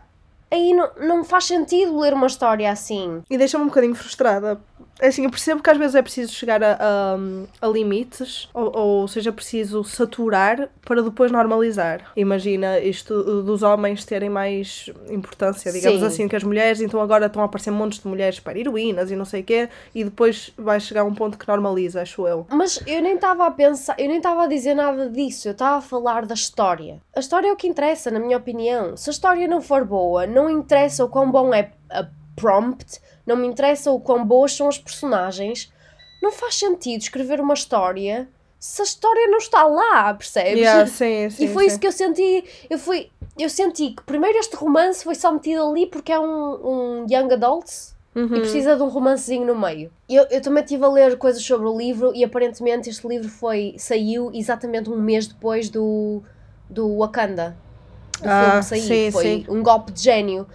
Aí 0.50 0.74
não, 0.74 0.90
não 1.02 1.24
faz 1.26 1.44
sentido 1.44 2.00
ler 2.00 2.14
uma 2.14 2.28
história 2.28 2.72
assim. 2.72 3.22
E 3.30 3.38
deixa-me 3.38 3.66
um 3.66 3.68
bocadinho 3.68 3.94
frustrada. 3.96 4.58
É 5.00 5.08
Assim, 5.08 5.24
eu 5.26 5.30
percebo 5.30 5.62
que 5.62 5.70
às 5.70 5.78
vezes 5.78 5.96
é 5.96 6.02
preciso 6.02 6.34
chegar 6.34 6.64
a, 6.64 6.74
a- 6.80 7.18
a 7.62 7.68
limites, 7.68 8.50
ou, 8.54 8.76
ou 8.76 9.08
seja, 9.08 9.32
preciso 9.32 9.84
saturar 9.84 10.70
para 10.84 11.02
depois 11.04 11.32
normalizar. 11.32 12.12
Imagina 12.16 12.80
isto 12.80 13.44
dos 13.44 13.62
homens 13.64 14.04
terem 14.06 14.30
mais 14.30 14.90
importância, 15.10 15.72
digamos 15.72 16.00
Sim. 16.00 16.06
assim, 16.06 16.28
que 16.28 16.36
as 16.36 16.44
mulheres, 16.44 16.82
então 16.82 17.00
agora 17.02 17.28
estão 17.28 17.42
a 17.42 17.46
aparecer 17.46 17.72
montes 17.72 18.00
de 18.00 18.08
mulheres 18.08 18.40
para 18.40 18.58
heroínas 18.58 19.12
e 19.12 19.16
não 19.16 19.26
sei 19.26 19.42
o 19.42 19.44
quê, 19.44 19.70
e 19.94 20.04
depois 20.04 20.52
vai 20.58 20.80
chegar 20.80 21.04
um 21.04 21.14
ponto 21.14 21.38
que 21.38 21.48
normaliza, 21.48 22.02
acho 22.02 22.28
eu. 22.28 22.48
Mas 22.50 22.80
eu 22.88 23.02
nem 23.02 23.16
estava 23.16 23.46
a 23.46 23.52
pensar, 23.52 23.96
eu 24.00 24.08
nem 24.08 24.18
estava 24.18 24.44
a 24.44 24.48
dizer 24.48 24.74
nada 24.74 25.10
disso, 25.10 25.48
eu 25.48 25.52
estava 25.52 25.78
a 25.78 25.82
falar 25.82 26.26
da 26.26 26.34
história. 26.34 27.00
A 27.16 27.20
história 27.20 27.48
é 27.48 27.52
o 27.52 27.56
que 27.56 27.68
interessa, 27.68 28.10
na 28.12 28.20
minha 28.20 28.38
opinião. 28.38 28.98
Se 28.98 29.10
a 29.10 29.14
história 29.14 29.48
não 29.48 29.62
for 29.62 29.86
boa, 29.86 30.26
não 30.26 30.50
interessa 30.50 31.06
o 31.06 31.10
quão 31.10 31.30
bom 31.32 31.54
é 31.54 31.72
a 31.90 32.08
prompt, 32.38 33.02
não 33.26 33.36
me 33.36 33.48
interessa 33.48 33.92
o 33.92 34.00
quão 34.00 34.24
boas 34.24 34.54
são 34.54 34.70
as 34.70 34.78
personagens. 34.78 35.72
Não 36.22 36.32
faz 36.32 36.56
sentido 36.56 37.02
escrever 37.02 37.42
uma 37.42 37.54
história 37.54 38.30
se 38.60 38.82
a 38.82 38.86
história 38.86 39.28
não 39.28 39.38
está 39.38 39.64
lá, 39.64 40.14
percebes? 40.14 40.60
Yeah, 40.60 40.88
sim, 40.88 41.30
sim, 41.30 41.46
e 41.46 41.48
foi 41.48 41.64
sim. 41.64 41.68
isso 41.70 41.80
que 41.80 41.88
eu 41.88 41.92
senti. 41.92 42.46
Eu, 42.70 42.80
fui, 42.80 43.10
eu 43.38 43.50
senti 43.50 43.92
que 43.92 44.04
primeiro 44.04 44.38
este 44.38 44.56
romance 44.56 45.04
foi 45.04 45.16
só 45.16 45.32
metido 45.32 45.64
ali 45.70 45.86
porque 45.86 46.12
é 46.12 46.20
um, 46.20 47.04
um 47.04 47.06
young 47.10 47.32
adult 47.34 47.70
Uhum. 48.16 48.36
e 48.36 48.40
precisa 48.40 48.76
de 48.76 48.82
um 48.82 48.88
romancezinho 48.88 49.46
no 49.46 49.56
meio. 49.56 49.92
Eu, 50.10 50.26
eu 50.32 50.42
também 50.42 50.64
estive 50.64 50.84
a 50.84 50.88
ler 50.88 51.20
coisas 51.20 51.44
sobre 51.44 51.68
o 51.68 51.78
livro 51.78 52.12
e 52.16 52.24
aparentemente 52.24 52.90
este 52.90 53.08
livro 53.08 53.30
foi, 53.30 53.76
saiu 53.78 54.32
exatamente 54.34 54.90
um 54.90 55.00
mês 55.00 55.28
depois 55.28 55.70
do, 55.70 56.24
do 56.68 56.98
Wakanda. 56.98 57.56
Do 58.20 58.28
Ah, 58.28 58.64
filme 58.64 59.12
foi 59.12 59.46
um 59.48 59.62
golpe 59.62 59.92
de 59.92 60.02
gênio. 60.02 60.48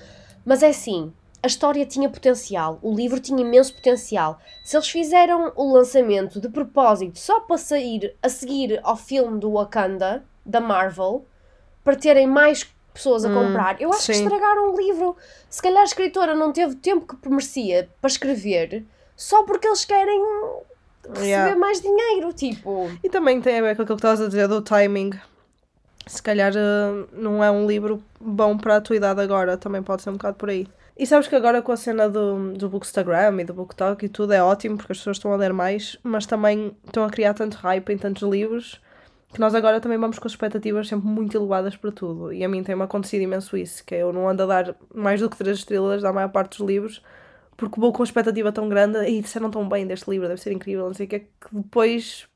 Mas 0.44 0.64
é 0.64 0.70
assim, 0.70 1.12
a 1.42 1.46
história 1.46 1.84
tinha 1.84 2.08
potencial, 2.08 2.78
o 2.82 2.94
livro 2.94 3.18
tinha 3.18 3.40
imenso 3.40 3.74
potencial. 3.74 4.38
Se 4.64 4.76
eles 4.76 4.88
fizeram 4.88 5.52
o 5.56 5.72
lançamento 5.72 6.40
de 6.40 6.48
propósito 6.48 7.18
só 7.18 7.40
para 7.40 7.58
sair 7.58 8.14
a 8.22 8.28
seguir 8.28 8.78
ao 8.82 8.96
filme 8.96 9.40
do 9.40 9.52
Wakanda, 9.52 10.24
da 10.46 10.60
Marvel, 10.60 11.24
para 11.82 11.96
terem 11.96 12.26
mais 12.26 12.64
pessoas 12.94 13.24
a 13.24 13.28
Hum, 13.28 13.34
comprar, 13.34 13.80
eu 13.80 13.92
acho 13.92 14.08
que 14.08 14.14
sim. 14.14 14.24
estragaram 14.24 14.72
o 14.72 14.76
livro. 14.76 15.16
Se 15.50 15.60
calhar 15.62 15.80
a 15.80 15.84
escritora 15.84 16.34
não 16.34 16.52
teve 16.52 16.74
o 16.74 16.78
tempo 16.78 17.16
que 17.16 17.28
merecia 17.28 17.88
para 18.00 18.08
escrever, 18.08 18.84
só 19.16 19.42
porque 19.44 19.66
eles 19.66 19.84
querem 19.84 20.20
receber 21.08 21.26
Yeah. 21.26 21.56
mais 21.56 21.80
dinheiro, 21.80 22.32
tipo. 22.32 22.90
E 23.02 23.08
também 23.08 23.40
tem 23.40 23.58
a 23.58 23.62
ver 23.62 23.74
com 23.76 23.82
aquilo 23.82 23.96
que 23.96 24.00
estavas 24.00 24.20
a 24.20 24.28
dizer 24.28 24.46
do 24.46 24.62
timing. 24.62 25.10
Se 26.06 26.22
calhar 26.22 26.52
eh, 26.54 27.06
não 27.12 27.42
é 27.42 27.50
um 27.50 27.66
livro 27.66 28.02
bom 28.20 28.56
para 28.56 28.76
a 28.76 28.80
tua 28.80 28.96
idade 28.96 29.20
agora, 29.20 29.56
também 29.56 29.82
pode 29.82 30.02
ser 30.02 30.10
um 30.10 30.14
bocado 30.14 30.36
por 30.36 30.50
aí. 30.50 30.66
E 31.02 31.06
sabes 31.06 31.26
que 31.26 31.34
agora 31.34 31.60
com 31.60 31.72
a 31.72 31.76
cena 31.76 32.08
do, 32.08 32.52
do 32.52 32.68
Bookstagram 32.68 33.40
e 33.40 33.44
do 33.44 33.52
BookTok 33.52 34.06
e 34.06 34.08
tudo 34.08 34.32
é 34.34 34.40
ótimo 34.40 34.76
porque 34.76 34.92
as 34.92 34.98
pessoas 34.98 35.16
estão 35.16 35.32
a 35.32 35.36
ler 35.36 35.52
mais, 35.52 35.98
mas 36.00 36.26
também 36.26 36.76
estão 36.86 37.02
a 37.02 37.10
criar 37.10 37.34
tanto 37.34 37.56
hype 37.56 37.90
em 37.90 37.98
tantos 37.98 38.22
livros 38.22 38.80
que 39.34 39.40
nós 39.40 39.52
agora 39.52 39.80
também 39.80 39.98
vamos 39.98 40.20
com 40.20 40.28
as 40.28 40.32
expectativas 40.32 40.86
sempre 40.86 41.08
muito 41.08 41.36
elevadas 41.36 41.74
para 41.74 41.90
tudo. 41.90 42.32
E 42.32 42.44
a 42.44 42.48
mim 42.48 42.62
tem-me 42.62 42.84
acontecido 42.84 43.22
imenso 43.22 43.56
isso, 43.56 43.84
que 43.84 43.96
é 43.96 44.02
eu 44.02 44.12
não 44.12 44.28
ando 44.28 44.44
a 44.44 44.46
dar 44.46 44.76
mais 44.94 45.20
do 45.20 45.28
que 45.28 45.36
três 45.36 45.58
estrelas 45.58 46.02
da 46.02 46.12
maior 46.12 46.28
parte 46.28 46.56
dos 46.56 46.68
livros 46.68 47.02
porque 47.56 47.80
vou 47.80 47.92
com 47.92 48.04
a 48.04 48.06
expectativa 48.06 48.52
tão 48.52 48.68
grande 48.68 49.04
e 49.08 49.20
disseram 49.20 49.50
tão 49.50 49.68
bem 49.68 49.84
deste 49.84 50.08
livro, 50.08 50.28
deve 50.28 50.40
ser 50.40 50.52
incrível, 50.52 50.86
não 50.86 50.94
sei 50.94 51.06
o 51.06 51.08
que, 51.08 51.18
que 51.18 51.26
depois 51.50 52.28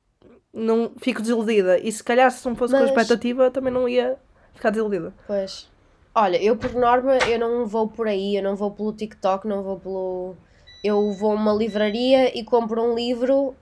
não 0.52 0.90
fico 0.99 1.20
desiludida. 1.20 1.78
E 1.78 1.92
se 1.92 2.02
calhar 2.02 2.28
se 2.32 2.44
não 2.44 2.56
fosse 2.56 2.75
com 2.75 2.80
Mas- 2.80 2.90
a 2.90 2.92
expectativa, 2.92 3.49
também 3.49 3.73
não 3.73 3.88
ia 3.88 4.16
ficar 4.54 4.70
desiludida. 4.70 5.14
Pois. 5.25 5.70
Olha, 6.18 6.42
eu 6.42 6.56
por 6.56 6.73
norma, 6.73 7.18
eu 7.28 7.38
não 7.38 7.66
vou 7.66 7.88
por 7.88 8.08
aí, 8.08 8.37
eu 8.37 8.42
não 8.42 8.56
vou 8.56 8.70
pelo 8.70 8.90
TikTok, 8.90 9.46
não 9.46 9.62
vou 9.62 9.78
pelo. 9.78 10.35
Eu 10.82 11.12
vou 11.12 11.32
a 11.32 11.35
uma 11.35 11.52
livraria 11.52 12.35
e 12.35 12.42
compro 12.42 12.82
um 12.82 12.94
livro 12.94 13.54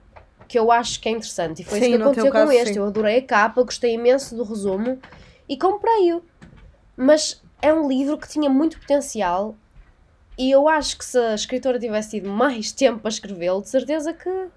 que 0.47 0.57
eu 0.57 0.71
acho 0.71 1.01
que 1.01 1.09
é 1.09 1.11
interessante. 1.11 1.63
E 1.63 1.65
foi 1.65 1.79
Sim, 1.79 1.87
isso 1.87 1.97
que 1.97 2.01
aconteceu 2.01 2.31
caso, 2.31 2.45
com 2.45 2.51
este. 2.53 2.73
sim. 2.75 2.79
Eu 2.79 2.85
adorei 2.85 3.17
a 3.17 3.21
capa, 3.21 3.61
gostei 3.61 3.95
imenso 3.95 4.37
do 4.37 4.45
resumo 4.45 4.97
e 5.49 5.57
comprei-o. 5.57 6.23
Mas 6.95 7.43
é 7.61 7.73
um 7.73 7.89
livro 7.89 8.17
que 8.17 8.29
tinha 8.29 8.49
muito 8.49 8.79
potencial 8.79 9.53
e 10.37 10.49
eu 10.49 10.69
acho 10.69 10.97
que 10.97 11.03
se 11.03 11.17
a 11.17 11.35
escritora 11.35 11.77
tivesse 11.77 12.11
tido 12.11 12.29
mais 12.29 12.71
tempo 12.73 12.99
para 12.99 13.09
escrevê-lo, 13.09 13.61
de 13.61 13.69
certeza 13.69 14.13
que 14.13 14.47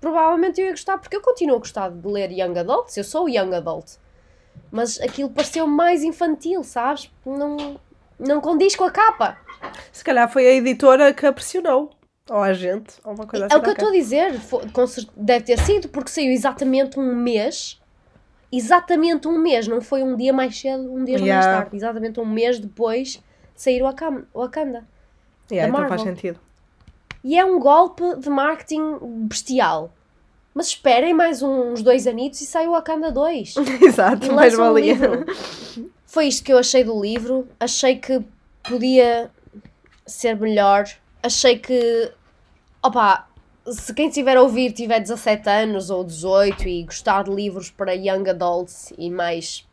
provavelmente 0.00 0.60
eu 0.60 0.66
ia 0.66 0.70
gostar, 0.70 0.96
porque 0.98 1.16
eu 1.16 1.20
continuo 1.20 1.56
a 1.56 1.58
gostar 1.58 1.90
de 1.90 2.06
ler 2.06 2.30
Young 2.30 2.56
Adults, 2.56 2.96
eu 2.96 3.02
sou 3.02 3.28
Young 3.28 3.52
Adult. 3.52 3.96
Mas 4.70 5.00
aquilo 5.00 5.30
pareceu 5.30 5.66
mais 5.66 6.02
infantil, 6.04 6.62
sabes? 6.62 7.10
Não, 7.24 7.80
não 8.18 8.40
condiz 8.40 8.76
com 8.76 8.84
a 8.84 8.90
capa. 8.90 9.38
Se 9.92 10.04
calhar 10.04 10.30
foi 10.30 10.46
a 10.46 10.52
editora 10.52 11.12
que 11.12 11.24
a 11.26 11.32
pressionou. 11.32 11.90
Ou 12.30 12.42
a 12.42 12.52
gente, 12.52 12.94
ou 13.04 13.14
uma 13.14 13.26
coisa 13.26 13.46
assim. 13.46 13.54
É 13.54 13.58
o 13.58 13.62
que 13.62 13.68
eu 13.70 13.72
estou 13.72 13.88
a 13.88 13.92
dizer. 13.92 14.38
fo- 14.38 14.60
com 14.72 14.86
cer- 14.86 15.08
Deve 15.16 15.46
ter 15.46 15.58
sido, 15.60 15.88
porque 15.88 16.10
saiu 16.10 16.30
exatamente 16.30 17.00
um 17.00 17.14
mês. 17.16 17.80
Exatamente 18.52 19.26
um 19.28 19.38
mês, 19.38 19.66
não 19.68 19.80
foi 19.80 20.02
um 20.02 20.14
dia 20.16 20.32
mais 20.32 20.58
cedo, 20.58 20.92
um 20.92 21.04
dia 21.04 21.14
mais 21.18 21.26
Yeah. 21.26 21.52
tarde. 21.62 21.76
Exatamente 21.76 22.20
um 22.20 22.26
mês 22.26 22.58
depois 22.58 23.12
de 23.12 23.22
sair 23.54 23.82
o 23.82 23.86
Wakanda. 23.86 24.86
Yeah, 25.50 25.70
então 25.72 25.88
faz 25.88 26.02
sentido. 26.02 26.38
E 27.24 27.38
é 27.38 27.44
um 27.44 27.58
golpe 27.58 28.02
de 28.18 28.28
marketing 28.30 28.98
bestial. 29.26 29.90
Mas 30.58 30.70
esperem 30.70 31.14
mais 31.14 31.40
uns 31.40 31.82
dois 31.84 32.04
anitos 32.08 32.40
e 32.40 32.44
sai 32.44 32.66
o 32.66 32.72
Wakanda 32.72 33.12
2. 33.12 33.54
Exato, 33.80 34.32
mais 34.32 34.54
um 34.54 34.56
valia. 34.56 34.92
livro. 34.92 35.24
Foi 36.04 36.26
isto 36.26 36.42
que 36.42 36.52
eu 36.52 36.58
achei 36.58 36.82
do 36.82 37.00
livro. 37.00 37.46
Achei 37.60 37.94
que 37.94 38.20
podia 38.64 39.30
ser 40.04 40.34
melhor. 40.34 40.84
Achei 41.22 41.60
que. 41.60 42.10
Opa, 42.82 43.28
se 43.68 43.94
quem 43.94 44.08
estiver 44.08 44.36
a 44.36 44.42
ouvir 44.42 44.72
tiver 44.72 44.98
17 44.98 45.48
anos 45.48 45.90
ou 45.90 46.02
18 46.02 46.66
e 46.66 46.82
gostar 46.82 47.22
de 47.22 47.30
livros 47.30 47.70
para 47.70 47.92
young 47.92 48.28
adults 48.28 48.92
e 48.98 49.12
mais. 49.12 49.64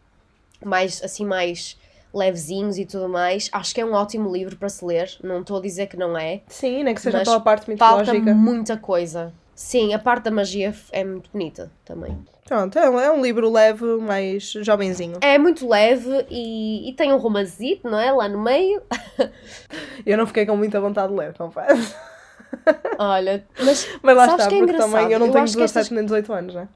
mais 0.64 1.02
assim, 1.04 1.26
mais 1.26 1.80
levezinhos 2.14 2.78
e 2.78 2.86
tudo 2.86 3.10
mais, 3.10 3.50
acho 3.52 3.74
que 3.74 3.82
é 3.82 3.86
um 3.86 3.94
ótimo 3.94 4.32
livro 4.32 4.56
para 4.56 4.70
se 4.70 4.86
ler. 4.86 5.10
Não 5.24 5.42
estou 5.42 5.58
a 5.58 5.62
dizer 5.62 5.88
que 5.88 5.98
não 5.98 6.16
é. 6.16 6.42
Sim, 6.48 6.84
nem 6.84 6.94
que 6.94 7.02
seja 7.02 7.18
Mas 7.18 7.28
pela 7.28 7.40
parte 7.40 7.76
Falta 7.76 8.14
mitológica. 8.14 8.36
muita 8.36 8.78
coisa. 8.78 9.34
Sim, 9.56 9.94
a 9.94 10.00
parte 10.00 10.26
da 10.26 10.32
magia 10.32 10.74
é 10.92 11.04
muito 11.04 11.30
bonita 11.32 11.72
também. 11.86 12.18
Pronto, 12.46 12.78
é 12.78 12.90
um, 12.90 13.00
é 13.00 13.10
um 13.12 13.22
livro 13.24 13.50
leve, 13.52 13.86
mais 13.98 14.52
jovenzinho. 14.52 15.18
É 15.22 15.38
muito 15.38 15.68
leve 15.68 16.26
e, 16.30 16.90
e 16.90 16.94
tem 16.94 17.12
um 17.14 17.18
romancito, 17.18 17.90
não 17.90 17.98
é? 17.98 18.12
Lá 18.12 18.28
no 18.28 18.40
meio. 18.44 18.82
Eu 20.06 20.18
não 20.18 20.28
fiquei 20.28 20.46
com 20.46 20.56
muita 20.56 20.80
vontade 20.80 21.12
de 21.12 21.18
ler, 21.18 21.34
confesso. 21.36 21.96
Olha, 23.00 23.46
mas, 23.64 23.88
Mas 24.04 24.16
lá 24.18 24.26
está, 24.28 24.36
que 24.38 24.42
é 24.56 24.58
porque 24.60 24.64
engraçado? 24.74 24.92
também 24.92 25.12
eu 25.14 25.20
não 25.20 25.28
Eu 25.28 25.32
tenho 25.32 25.44
acho 25.44 25.54
que 25.54 25.60
17 25.64 25.80
estas- 25.80 25.96
nem 25.96 26.04
18 26.06 26.34
anos, 26.34 26.56
né? 26.56 26.68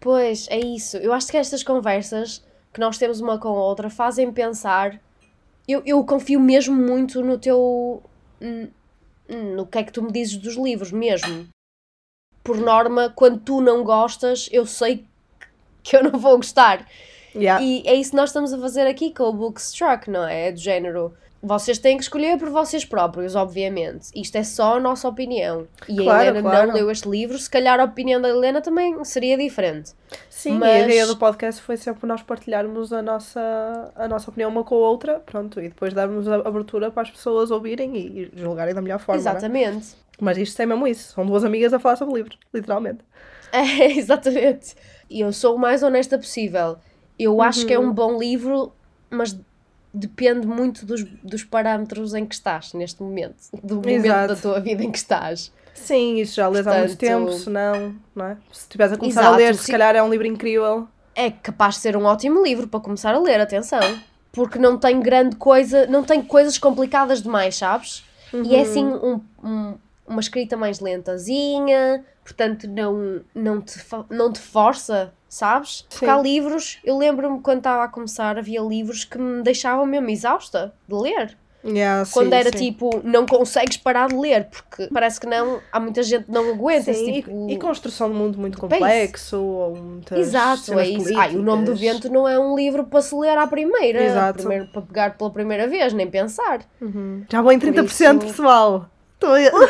pois, 0.00 0.46
é 0.50 0.58
isso. 0.58 0.96
Eu 0.96 1.12
acho 1.12 1.28
que 1.28 1.36
estas 1.36 1.62
conversas 1.62 2.44
que 2.72 2.80
nós 2.80 2.98
temos 2.98 3.20
uma 3.20 3.38
com 3.38 3.48
a 3.48 3.52
outra 3.52 3.88
fazem 3.88 4.30
pensar. 4.32 5.00
Eu, 5.66 5.80
eu 5.86 6.04
confio 6.04 6.40
mesmo 6.40 6.74
muito 6.74 7.22
no 7.22 7.38
teu. 7.38 8.02
no 9.28 9.66
que 9.66 9.78
é 9.78 9.82
que 9.84 9.92
tu 9.92 10.02
me 10.02 10.10
dizes 10.12 10.36
dos 10.36 10.56
livros, 10.56 10.90
mesmo. 10.92 11.46
Por 12.44 12.56
norma, 12.56 13.12
quando 13.14 13.38
tu 13.40 13.60
não 13.60 13.84
gostas, 13.84 14.48
eu 14.52 14.66
sei 14.66 15.04
que 15.82 15.96
eu 15.96 16.02
não 16.04 16.18
vou 16.18 16.36
gostar. 16.36 16.86
Yeah. 17.34 17.64
E 17.64 17.82
é 17.86 17.94
isso 17.94 18.10
que 18.10 18.16
nós 18.16 18.28
estamos 18.30 18.52
a 18.52 18.58
fazer 18.58 18.86
aqui 18.86 19.12
com 19.14 19.24
o 19.24 19.32
Bookstruck, 19.32 20.10
não 20.10 20.26
é? 20.26 20.48
É 20.48 20.52
do 20.52 20.58
género. 20.60 21.14
Vocês 21.44 21.76
têm 21.76 21.96
que 21.96 22.04
escolher 22.04 22.38
por 22.38 22.50
vocês 22.50 22.84
próprios, 22.84 23.34
obviamente. 23.34 24.10
Isto 24.14 24.36
é 24.36 24.44
só 24.44 24.76
a 24.76 24.80
nossa 24.80 25.08
opinião. 25.08 25.66
E 25.88 25.98
a 25.98 26.04
Claro, 26.04 26.28
Helena 26.28 26.42
claro. 26.50 26.66
não 26.68 26.74
leu 26.76 26.88
este 26.90 27.08
livro, 27.08 27.36
se 27.36 27.50
calhar 27.50 27.80
a 27.80 27.84
opinião 27.84 28.20
da 28.20 28.28
Helena 28.28 28.60
também 28.60 29.02
seria 29.04 29.36
diferente. 29.36 29.90
Sim, 30.30 30.52
e 30.52 30.56
a 30.56 30.58
Mas- 30.58 30.84
ideia 30.84 31.04
do 31.06 31.16
podcast 31.16 31.60
foi 31.60 31.76
sempre 31.76 32.06
nós 32.06 32.22
partilharmos 32.22 32.92
a 32.92 33.02
nossa, 33.02 33.92
a 33.96 34.06
nossa 34.06 34.30
opinião 34.30 34.50
uma 34.50 34.62
com 34.62 34.76
a 34.76 34.78
outra, 34.88 35.18
pronto, 35.18 35.58
e 35.60 35.68
depois 35.68 35.92
darmos 35.92 36.28
a 36.28 36.36
abertura 36.36 36.92
para 36.92 37.02
as 37.02 37.10
pessoas 37.10 37.50
ouvirem 37.50 37.96
e 37.96 38.30
julgarem 38.36 38.72
da 38.74 38.80
melhor 38.80 39.00
forma. 39.00 39.20
né? 39.20 39.28
exatamente. 39.30 39.96
Mas 40.20 40.38
isto 40.38 40.60
é 40.60 40.66
mesmo 40.66 40.86
isso. 40.86 41.12
São 41.14 41.26
duas 41.26 41.44
amigas 41.44 41.72
a 41.72 41.78
falar 41.78 41.96
sobre 41.96 42.14
livros, 42.14 42.38
literalmente. 42.52 43.00
É, 43.54 43.84
exatamente. 43.98 44.74
E 45.10 45.20
eu 45.20 45.30
sou 45.30 45.56
o 45.56 45.58
mais 45.58 45.82
honesta 45.82 46.16
possível. 46.16 46.78
Eu 47.18 47.42
acho 47.42 47.66
que 47.66 47.74
é 47.74 47.78
Uhum. 47.78 47.88
um 47.88 47.92
bom 47.92 48.18
livro, 48.18 48.72
mas 49.10 49.38
depende 49.92 50.46
muito 50.46 50.86
dos, 50.86 51.04
dos 51.22 51.44
parâmetros 51.44 52.14
em 52.14 52.24
que 52.24 52.34
estás 52.34 52.72
neste 52.72 53.02
momento. 53.02 53.36
Do 53.62 53.74
momento 53.76 54.06
Exato. 54.06 54.34
da 54.34 54.40
tua 54.40 54.58
vida 54.60 54.82
em 54.82 54.90
que 54.90 54.96
estás. 54.96 55.52
Sim, 55.74 56.16
isso 56.16 56.36
já 56.36 56.48
lês 56.48 56.66
há 56.66 56.78
muito 56.78 56.96
tempo, 56.96 57.30
se 57.30 57.50
não, 57.50 57.94
não 58.14 58.24
é? 58.24 58.36
Se 58.52 58.60
estiveres 58.62 58.94
a 58.94 58.96
começar 58.96 59.20
a 59.20 59.24
Exato, 59.24 59.36
ler, 59.36 59.54
se 59.54 59.64
sim. 59.64 59.72
calhar 59.72 59.94
é 59.94 60.02
um 60.02 60.08
livro 60.08 60.26
incrível. 60.26 60.88
é 61.14 61.30
capaz 61.30 61.74
de 61.74 61.80
ser 61.82 61.94
um 61.94 62.04
ótimo 62.04 62.42
livro 62.42 62.66
para 62.68 62.80
começar 62.80 63.14
a 63.14 63.18
ler, 63.18 63.38
atenção. 63.38 63.80
Porque 64.32 64.58
não 64.58 64.78
tem 64.78 64.98
grande 64.98 65.36
coisa, 65.36 65.86
não 65.88 66.02
tem 66.02 66.22
coisas 66.22 66.56
complicadas 66.56 67.20
demais, 67.22 67.54
sabes? 67.56 68.02
E 68.32 68.54
é 68.56 68.62
assim 68.62 68.82
um- 68.86 69.20
um- 69.44 69.74
uma 70.06 70.20
escrita 70.20 70.56
mais 70.56 70.80
lentazinha, 70.80 72.04
portanto 72.24 72.68
não, 72.68 73.20
não, 73.34 73.60
te, 73.60 73.78
não 74.10 74.32
te 74.32 74.40
força, 74.40 75.12
sabes? 75.28 75.82
Porque 75.88 76.04
Sim. 76.04 76.10
há 76.10 76.16
livros, 76.20 76.78
eu 76.84 76.96
lembro-me 76.98 77.40
quando 77.40 77.58
estava 77.58 77.84
a 77.84 77.88
começar, 77.88 78.38
havia 78.38 78.60
livros 78.60 79.04
que 79.04 79.18
me 79.18 79.42
deixavam 79.42 79.86
mesmo 79.86 80.10
exausta 80.10 80.74
de 80.88 80.94
ler. 80.94 81.36
Yeah, 81.64 82.04
Quando 82.12 82.30
sim, 82.30 82.34
era 82.34 82.50
sim. 82.50 82.56
tipo, 82.72 83.00
não 83.04 83.24
consegues 83.24 83.76
parar 83.76 84.08
de 84.08 84.16
ler, 84.16 84.48
porque 84.50 84.88
parece 84.92 85.20
que 85.20 85.28
não, 85.28 85.60
há 85.70 85.78
muita 85.78 86.02
gente 86.02 86.24
que 86.24 86.32
não 86.32 86.50
aguenta 86.50 86.90
esse 86.90 87.04
Sim, 87.04 87.10
e- 87.12 87.22
tipo... 87.22 87.50
e, 87.50 87.56
construção 87.56 88.10
de 88.10 88.16
mundo 88.16 88.36
muito 88.36 88.58
complexo, 88.58 89.40
ou 89.40 89.76
muitas 89.76 90.18
Exato, 90.18 90.76
é 90.80 90.88
isso. 90.88 91.16
Ai, 91.16 91.36
o 91.36 91.40
nome 91.42 91.62
do 91.64 91.70
políticas. 91.70 91.94
vento 92.02 92.12
não 92.12 92.26
é 92.26 92.36
um 92.36 92.56
livro 92.56 92.82
para 92.86 93.00
se 93.00 93.14
ler 93.14 93.38
à 93.38 93.46
primeira, 93.46 94.02
Exato. 94.02 94.38
primeiro, 94.40 94.66
para 94.72 94.82
pegar 94.82 95.16
pela 95.16 95.30
primeira 95.30 95.68
vez, 95.68 95.92
nem 95.92 96.10
pensar. 96.10 96.62
Uhum. 96.80 97.24
Já 97.30 97.40
vou 97.40 97.52
em 97.52 97.60
30%, 97.60 97.84
isso- 97.84 98.18
pessoal. 98.26 98.90
Estou. 99.22 99.38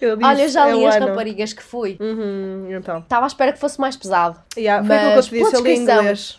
Eu 0.00 0.16
disse, 0.16 0.28
Olha, 0.28 0.42
eu 0.42 0.48
já 0.48 0.68
é 0.68 0.72
li 0.72 0.84
o 0.84 0.86
as 0.86 0.96
ano. 0.96 1.08
raparigas 1.08 1.52
que 1.52 1.62
fui. 1.62 1.96
Uhum, 2.00 2.68
então. 2.70 2.98
Estava 3.00 3.26
à 3.26 3.28
espera 3.28 3.52
que 3.52 3.58
fosse 3.58 3.80
mais 3.80 3.96
pesado. 3.96 4.40
Yeah, 4.56 4.86
foi 4.86 4.94
aquilo 4.96 5.10
que 5.10 5.16
eu 5.16 5.22
Mas, 5.22 5.26
te 5.26 5.30
disse, 5.38 5.56
eu 5.56 5.62
li 5.62 5.74
inglês. 5.76 6.38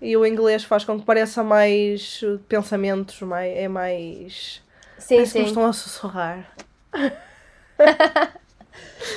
E 0.00 0.16
o 0.16 0.24
inglês 0.26 0.64
faz 0.64 0.84
com 0.84 0.98
que 1.00 1.04
pareça 1.06 1.42
mais 1.42 2.20
pensamentos, 2.48 3.20
mais, 3.22 3.56
é 3.56 3.68
mais. 3.68 4.62
Sim, 4.98 5.16
Parece 5.16 5.32
que 5.32 5.38
me 5.38 5.44
sim. 5.44 5.50
estão 5.50 5.66
a 5.66 5.72
sussurrar. 5.72 6.52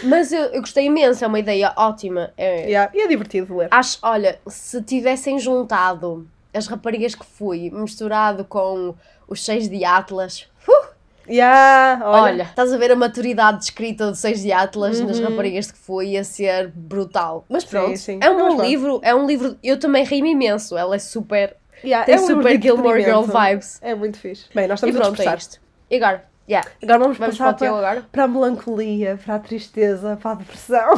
Mas 0.04 0.32
eu, 0.32 0.42
eu 0.46 0.62
gostei 0.62 0.86
imenso, 0.86 1.24
é 1.24 1.28
uma 1.28 1.40
ideia 1.40 1.72
ótima. 1.76 2.32
É- 2.38 2.66
Yeah, 2.68 2.92
E 2.94 3.02
é 3.02 3.08
divertido 3.08 3.56
ler. 3.58 3.68
Acho, 3.72 3.98
olha, 4.02 4.40
se 4.48 4.82
tivessem 4.82 5.38
juntado 5.40 6.28
as 6.56 6.68
raparigas 6.68 7.14
que 7.16 7.26
fui, 7.26 7.70
misturado 7.72 8.44
com 8.46 8.96
os 9.28 9.44
seis 9.44 9.68
de 9.70 9.84
Atlas, 9.84 10.48
uh, 10.68 10.96
Yeah, 11.28 12.08
olha, 12.08 12.22
olha. 12.22 12.44
estás 12.44 12.72
a 12.72 12.78
ver 12.78 12.92
a 12.92 12.96
maturidade 12.96 13.58
de 13.58 13.64
escrita 13.64 14.08
dos 14.12 14.20
seis 14.20 14.42
de 14.44 14.52
Atlas 14.52 15.00
nas 15.02 15.18
Uhum. 15.18 15.30
raparigas 15.30 15.72
que 15.72 15.78
fui, 15.78 16.10
ia 16.10 16.24
ser 16.24 16.68
brutal. 16.70 17.44
Mas 17.50 17.64
Sim, 17.64 17.70
pronto, 17.70 17.98
sim. 17.98 18.20
é 18.22 18.30
um 18.30 18.38
bom 18.56 18.62
livro, 18.62 19.00
é 19.04 19.16
um 19.16 19.26
livro, 19.26 19.58
eu 19.64 19.80
também 19.80 20.04
ri-me 20.04 20.32
imenso, 20.34 20.78
ela 20.78 20.96
é 20.96 21.00
super, 21.00 21.56
Yeah, 21.84 22.06
tem 22.06 22.16
é 22.16 22.20
um 22.20 22.28
super 22.28 22.58
de 22.58 22.64
Gilmore 22.68 23.04
Girl 23.04 23.22
vibes. 23.24 23.80
É 23.82 23.94
muito 23.96 24.18
fixe. 24.20 24.46
Bem, 24.54 24.68
nós 24.68 24.82
E 24.82 24.86
estamos 24.88 24.96
a 24.96 25.00
pronto, 25.00 25.22
é 25.22 25.26
dispersar. 25.26 25.38
isto. 25.40 25.60
E 25.90 25.96
agora, 25.98 26.26
yeah, 26.48 26.70
Agora 26.84 27.00
vamos, 27.00 27.18
vamos 27.18 27.38
para 27.38 27.54
passar 27.54 27.58
para, 27.58 27.70
agora? 27.78 28.06
para 28.12 28.24
a 28.24 28.28
melancolia, 28.28 29.20
para 29.26 29.36
a 29.36 29.40
tristeza, 29.40 30.18
para 30.22 30.32
a 30.32 30.36
depressão. 30.36 30.94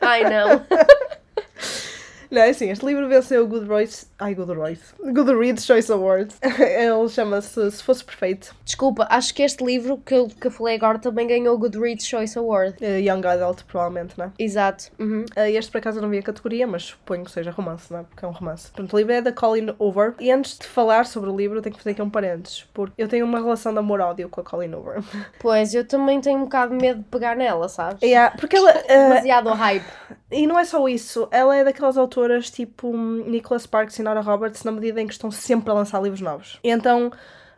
Ai 0.00 0.24
não. 0.24 0.64
Não, 2.30 2.42
é 2.42 2.48
assim, 2.50 2.68
este 2.68 2.84
livro 2.84 3.08
venceu 3.08 3.44
o 3.44 3.46
Goodreads... 3.46 4.10
Ai, 4.24 4.34
Goodreads. 4.34 4.94
Goodreads 5.12 5.66
Choice 5.66 5.92
Awards. 5.92 6.38
Ele 6.40 7.08
chama-se 7.10 7.70
Se 7.70 7.82
Fosse 7.82 8.02
Perfeito. 8.02 8.56
Desculpa, 8.64 9.06
acho 9.10 9.34
que 9.34 9.42
este 9.42 9.62
livro 9.62 9.98
que 9.98 10.14
eu, 10.14 10.28
que 10.28 10.46
eu 10.46 10.50
falei 10.50 10.76
agora 10.76 10.98
também 10.98 11.26
ganhou 11.26 11.54
o 11.54 11.58
Goodreads 11.58 12.06
Choice 12.06 12.38
Award. 12.38 12.76
Eh, 12.80 13.00
Young 13.00 13.26
Adult, 13.26 13.64
provavelmente, 13.64 14.16
não 14.18 14.24
é? 14.24 14.30
Exato. 14.38 14.84
Uhum. 14.98 15.26
Uh, 15.36 15.40
Este 15.40 15.70
por 15.70 15.76
acaso 15.76 15.98
eu 15.98 16.02
não 16.02 16.08
vi 16.08 16.16
a 16.18 16.22
categoria, 16.22 16.66
mas 16.66 16.84
suponho 16.84 17.22
que 17.22 17.30
seja 17.30 17.50
romance, 17.50 17.92
não 17.92 18.00
é? 18.00 18.02
Porque 18.04 18.24
é 18.24 18.28
um 18.28 18.30
romance. 18.30 18.68
Portanto, 18.70 18.94
o 18.94 18.96
livro 18.96 19.12
é 19.12 19.20
da 19.20 19.30
Colin 19.30 19.74
Hoover. 19.78 20.14
E 20.18 20.32
antes 20.32 20.56
de 20.58 20.66
falar 20.66 21.04
sobre 21.04 21.28
o 21.28 21.36
livro, 21.36 21.58
eu 21.58 21.62
tenho 21.62 21.74
que 21.74 21.82
fazer 21.82 21.90
aqui 21.90 22.00
um 22.00 22.08
parênteses, 22.08 22.64
porque 22.72 22.94
eu 22.96 23.06
tenho 23.08 23.26
uma 23.26 23.40
relação 23.40 23.74
de 23.74 23.78
amor-ódio 23.78 24.30
com 24.30 24.40
a 24.40 24.44
Colin 24.44 24.72
Hoover. 24.72 25.02
Pois, 25.38 25.74
eu 25.74 25.86
também 25.86 26.22
tenho 26.22 26.38
um 26.38 26.44
bocado 26.44 26.74
de 26.74 26.80
medo 26.82 27.00
de 27.00 27.08
pegar 27.10 27.36
nela, 27.36 27.68
sabes? 27.68 28.00
Yeah, 28.00 28.34
porque 28.38 28.56
ela. 28.56 28.70
uh, 28.70 28.88
Demasiado 28.88 29.50
hype. 29.50 29.84
e 30.30 30.46
não 30.46 30.58
é 30.58 30.64
só 30.64 30.88
isso, 30.88 31.28
ela 31.30 31.54
é 31.54 31.62
daquelas 31.62 31.98
autoras 31.98 32.50
tipo 32.50 32.88
hum, 32.88 33.24
Nicholas 33.26 33.62
Sparks 33.64 33.98
e 33.98 34.02
Nora 34.14 34.20
Roberts, 34.20 34.62
na 34.64 34.72
medida 34.72 35.00
em 35.00 35.06
que 35.06 35.12
estão 35.12 35.30
sempre 35.30 35.70
a 35.70 35.74
lançar 35.74 36.00
livros 36.02 36.20
novos. 36.20 36.60
Então. 36.62 37.10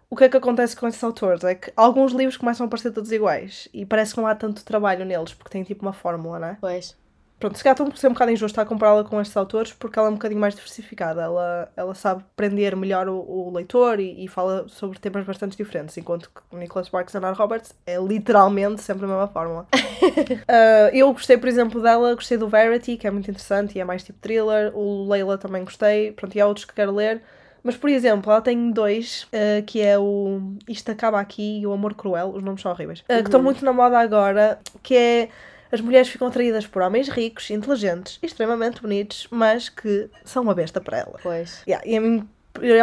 o 0.08 0.16
que 0.16 0.24
é 0.24 0.28
que 0.28 0.36
acontece 0.36 0.76
com 0.76 0.86
esses 0.86 1.02
autores? 1.02 1.42
É 1.44 1.54
que 1.54 1.72
alguns 1.76 2.12
livros 2.12 2.36
começam 2.36 2.66
a 2.66 2.68
parecer 2.68 2.92
todos 2.92 3.10
iguais 3.12 3.68
e 3.74 3.84
parece 3.84 4.14
que 4.14 4.20
não 4.20 4.26
há 4.26 4.34
tanto 4.34 4.64
trabalho 4.64 5.04
neles, 5.04 5.34
porque 5.34 5.50
têm 5.50 5.64
tipo 5.64 5.84
uma 5.84 5.92
fórmula, 5.92 6.38
não 6.38 6.48
é? 6.48 6.58
Pois. 6.60 6.96
Pronto, 7.38 7.58
se 7.58 7.62
calhar 7.62 7.74
estou 7.74 7.86
a 7.86 7.96
ser 7.96 8.08
um 8.08 8.12
bocado 8.12 8.30
injusto 8.30 8.58
a 8.58 8.64
compará-la 8.64 9.04
com 9.04 9.20
estes 9.20 9.36
autores 9.36 9.70
porque 9.72 9.98
ela 9.98 10.08
é 10.08 10.10
um 10.10 10.14
bocadinho 10.14 10.40
mais 10.40 10.54
diversificada. 10.54 11.22
Ela, 11.22 11.70
ela 11.76 11.94
sabe 11.94 12.24
prender 12.34 12.74
melhor 12.74 13.08
o, 13.08 13.18
o 13.18 13.52
leitor 13.54 14.00
e, 14.00 14.24
e, 14.24 14.26
fala 14.26 14.66
sobre 14.68 14.98
temas 14.98 15.24
bastante 15.24 15.54
diferentes, 15.56 15.96
enquanto 15.98 16.30
que 16.30 16.40
o 16.50 16.58
Nicholas 16.58 16.86
Sparks 16.86 17.12
e 17.12 17.18
Anna 17.18 17.32
Roberts 17.32 17.74
é 17.86 17.98
literalmente 17.98 18.80
sempre 18.80 19.04
a 19.04 19.08
mesma 19.08 19.28
fórmula. 19.28 19.66
uh, 19.72 20.88
eu 20.96 21.12
gostei, 21.12 21.36
por 21.36 21.48
exemplo, 21.48 21.82
dela, 21.82 22.14
gostei 22.14 22.38
do 22.38 22.48
Verity, 22.48 22.96
que 22.96 23.06
é 23.06 23.10
muito 23.10 23.30
interessante 23.30 23.76
e 23.76 23.80
é 23.80 23.84
mais 23.84 24.02
tipo 24.02 24.18
thriller. 24.18 24.72
O 24.74 25.06
Leila 25.06 25.36
também 25.36 25.62
gostei. 25.62 26.12
Pronto, 26.12 26.34
e 26.34 26.40
há 26.40 26.46
outros 26.46 26.64
que 26.64 26.72
quero 26.72 26.94
ler. 26.94 27.22
Mas, 27.62 27.76
por 27.76 27.90
exemplo, 27.90 28.30
ela 28.30 28.40
tem 28.40 28.70
dois, 28.70 29.24
uh, 29.24 29.62
que 29.66 29.82
é 29.82 29.98
o 29.98 30.54
Isto 30.68 30.92
Acaba 30.92 31.20
Aqui 31.20 31.60
e 31.60 31.66
o 31.66 31.72
Amor 31.72 31.94
Cruel, 31.94 32.30
os 32.30 32.42
nomes 32.42 32.62
são 32.62 32.70
horríveis, 32.70 33.00
uh, 33.00 33.04
que 33.06 33.14
estão 33.22 33.40
uhum. 33.40 33.44
muito 33.44 33.64
na 33.64 33.72
moda 33.72 33.98
agora, 33.98 34.58
que 34.82 34.96
é 34.96 35.28
as 35.70 35.80
mulheres 35.80 36.08
ficam 36.08 36.28
atraídas 36.28 36.66
por 36.66 36.82
homens 36.82 37.08
ricos, 37.08 37.50
inteligentes, 37.50 38.18
extremamente 38.22 38.80
bonitos, 38.80 39.26
mas 39.30 39.68
que 39.68 40.08
são 40.24 40.42
uma 40.42 40.54
besta 40.54 40.80
para 40.80 40.98
ela. 40.98 41.18
Pois. 41.22 41.62
Yeah, 41.66 41.86
e 41.86 41.96
a 41.96 42.00
mim 42.00 42.28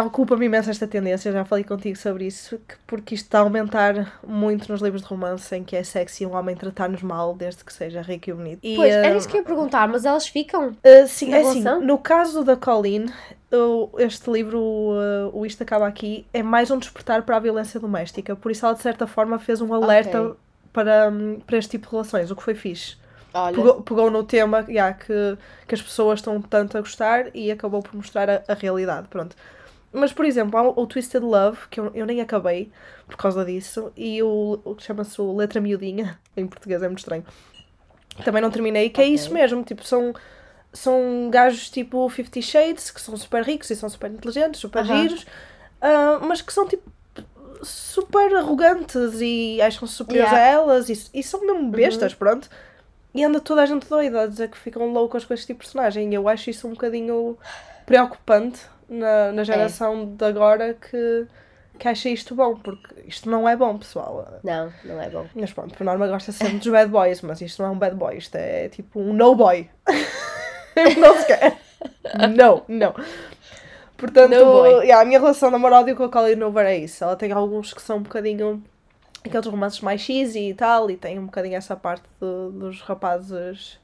ocupa-me 0.06 0.46
imenso 0.46 0.70
esta 0.70 0.88
tendência, 0.88 1.32
já 1.32 1.46
falei 1.46 1.64
contigo 1.64 1.98
sobre 1.98 2.26
isso, 2.26 2.60
que, 2.68 2.76
porque 2.86 3.16
isto 3.16 3.26
está 3.26 3.40
a 3.40 3.42
aumentar 3.42 4.20
muito 4.26 4.72
nos 4.72 4.82
livros 4.82 5.02
de 5.02 5.08
romance 5.08 5.56
em 5.56 5.64
que 5.64 5.76
é 5.76 5.84
sexy 5.84 6.26
um 6.26 6.36
homem 6.36 6.56
tratar-nos 6.56 7.02
mal 7.02 7.34
desde 7.34 7.64
que 7.64 7.74
seja 7.74 8.02
rico 8.02 8.30
e 8.30 8.34
bonito. 8.34 8.60
E, 8.64 8.76
pois, 8.76 8.94
era 8.94 9.18
isso 9.18 9.28
que 9.28 9.36
eu 9.36 9.42
ia 9.42 9.46
perguntar, 9.46 9.88
mas 9.88 10.06
elas 10.06 10.28
ficam? 10.28 10.70
Uh, 10.70 11.08
sim, 11.08 11.34
é 11.34 11.42
assim, 11.42 11.64
no 11.82 11.98
caso 11.98 12.44
da 12.44 12.56
Colleen, 12.56 13.08
este 14.00 14.30
livro, 14.30 14.60
uh, 14.60 15.30
o 15.34 15.46
Isto 15.46 15.64
Acaba 15.64 15.88
Aqui, 15.88 16.26
é 16.34 16.42
mais 16.42 16.72
um 16.72 16.78
despertar 16.78 17.24
para 17.24 17.38
a 17.38 17.40
violência 17.40 17.80
doméstica, 17.80 18.36
por 18.36 18.52
isso 18.52 18.66
ela 18.66 18.76
de 18.76 18.82
certa 18.82 19.08
forma 19.08 19.40
fez 19.40 19.62
um 19.62 19.74
alerta 19.74 20.22
okay 20.22 20.44
para, 20.74 21.12
para 21.46 21.58
este 21.58 21.72
tipo 21.72 21.86
de 21.86 21.92
relações, 21.92 22.32
o 22.32 22.36
que 22.36 22.44
foi 22.44 22.56
fixe. 22.56 22.98
Olha. 23.34 23.56
Pegou, 23.56 23.82
pegou 23.82 24.12
no 24.12 24.24
tema 24.24 24.66
yeah, 24.68 24.94
que, 24.94 25.38
que 25.68 25.74
as 25.74 25.82
pessoas 25.82 26.20
estão 26.20 26.42
tanto 26.42 26.78
a 26.78 26.82
gostar 26.82 27.36
e 27.36 27.52
acabou 27.52 27.82
por 27.82 27.96
mostrar 27.96 28.30
a, 28.30 28.44
a 28.48 28.54
realidade. 28.54 29.08
Pronto. 29.08 29.36
Mas, 29.92 30.12
por 30.12 30.26
exemplo, 30.26 30.58
há 30.58 30.64
o, 30.64 30.82
o 30.82 30.88
Twisted 30.88 31.24
Love, 31.24 31.60
que 31.70 31.80
eu, 31.80 31.92
eu 31.94 32.06
nem 32.06 32.20
acabei 32.22 32.72
por 33.08 33.16
causa 33.16 33.46
disso, 33.46 33.92
e 33.96 34.22
o, 34.24 34.60
o 34.64 34.76
que 34.76 34.84
chama-se 34.84 35.22
Letra 35.22 35.62
Miudinha, 35.62 36.20
em 36.36 36.48
português 36.48 36.82
é 36.82 36.88
muito 36.88 37.00
estranho. 37.00 37.24
Também 38.24 38.42
não 38.42 38.52
terminei, 38.52 38.90
que 38.90 39.02
é 39.02 39.04
okay. 39.04 39.14
é 39.14 39.16
isso 39.16 39.34
mesmo, 39.34 39.64
tipo, 39.64 39.84
são, 39.84 40.14
são 40.72 41.30
gajos 41.32 41.70
tipo 41.70 42.08
Fifty 42.10 42.42
Shades, 42.42 42.92
que 42.92 43.02
são 43.02 43.18
super 43.18 43.44
ricos 43.44 43.70
e 43.70 43.76
são 43.76 43.90
super 43.90 44.12
inteligentes, 44.12 44.60
super 44.60 44.84
uh 44.84 44.88
-huh. 44.88 45.02
giros, 45.02 45.24
uh, 45.24 46.26
mas 46.28 46.42
que 46.42 46.54
são 46.54 46.68
tipo 46.68 46.92
super 47.64 48.36
arrogantes 48.36 49.20
e 49.22 49.62
acham-se 49.62 49.94
superiores 49.94 50.32
yeah. 50.32 50.50
a 50.50 50.52
elas 50.52 50.90
e, 50.90 51.10
e, 51.14 51.24
são 51.24 51.42
mesmo 51.42 51.70
bestas, 51.70 52.12
uhum. 52.14 52.18
pronto. 52.20 52.50
E 53.14 53.24
anda 53.24 53.40
toda 53.40 53.62
a 53.62 53.66
gente 53.66 53.88
doida 53.88 54.22
a 54.22 54.28
dizer 54.28 54.50
que 54.50 54.58
ficam 54.58 54.92
loucas 54.92 55.24
com 55.24 55.34
este 55.34 55.48
tipo 55.48 55.60
de 55.60 55.66
personagem. 55.68 56.10
E 56.12 56.16
eu 56.16 56.28
acho 56.28 56.50
isso 56.50 56.68
um 56.68 56.72
bocadinho 56.72 57.38
preocupante 57.86 58.62
na, 58.90 59.32
na 59.32 59.44
geração 59.44 60.04
é. 60.04 60.18
de 60.18 60.26
agora 60.26 60.74
que, 60.74 61.28
que 61.78 61.88
acha 61.88 62.10
isto 62.10 62.34
bom, 62.34 62.56
porque 62.56 63.02
isto 63.08 63.30
não 63.30 63.48
é 63.48 63.56
bom, 63.56 63.78
pessoal. 63.78 64.40
Não, 64.44 64.74
não 64.84 65.02
é 65.02 65.10
bom. 65.10 65.28
Mas 65.36 65.54
pronto, 65.54 65.76
por 65.76 65.84
norma 65.84 66.08
gosta 66.08 66.32
sempre 66.32 66.58
dos 66.58 66.68
bad 66.68 66.90
boys, 66.90 67.22
mas 67.22 67.40
isto 67.42 67.62
não 67.62 67.70
é 67.70 67.72
um 67.72 67.78
bad 67.78 67.96
boy, 67.96 68.18
isto 68.18 68.36
é 68.36 68.70
tipo 68.70 69.00
um 69.00 69.14
no 69.14 69.36
boy. 69.36 69.70
não 70.98 71.18
se 71.18 71.26
quer. 71.26 71.58
Não, 72.36 72.64
não. 72.68 72.94
Portanto, 74.04 74.82
yeah, 74.82 75.02
a 75.02 75.06
minha 75.06 75.18
relação 75.18 75.48
de 75.48 75.56
amor-ódio 75.56 75.96
com 75.96 76.04
a 76.04 76.10
Colleen 76.10 76.44
Hoover 76.44 76.66
é 76.66 76.78
isso. 76.78 77.06
Ela 77.06 77.16
tem 77.16 77.32
alguns 77.32 77.74
que 77.74 77.82
são 77.82 77.98
um 77.98 78.02
bocadinho 78.02 78.62
aqueles 79.26 79.48
romances 79.48 79.80
mais 79.80 80.02
cheesy 80.02 80.50
e 80.50 80.54
tal, 80.54 80.92
e 80.92 80.98
tem 80.98 81.18
um 81.18 81.28
bocadinho 81.28 81.56
essa 81.56 81.74
parte 81.74 82.04
de, 82.20 82.60
dos 82.60 82.82
rapazes 82.82 83.80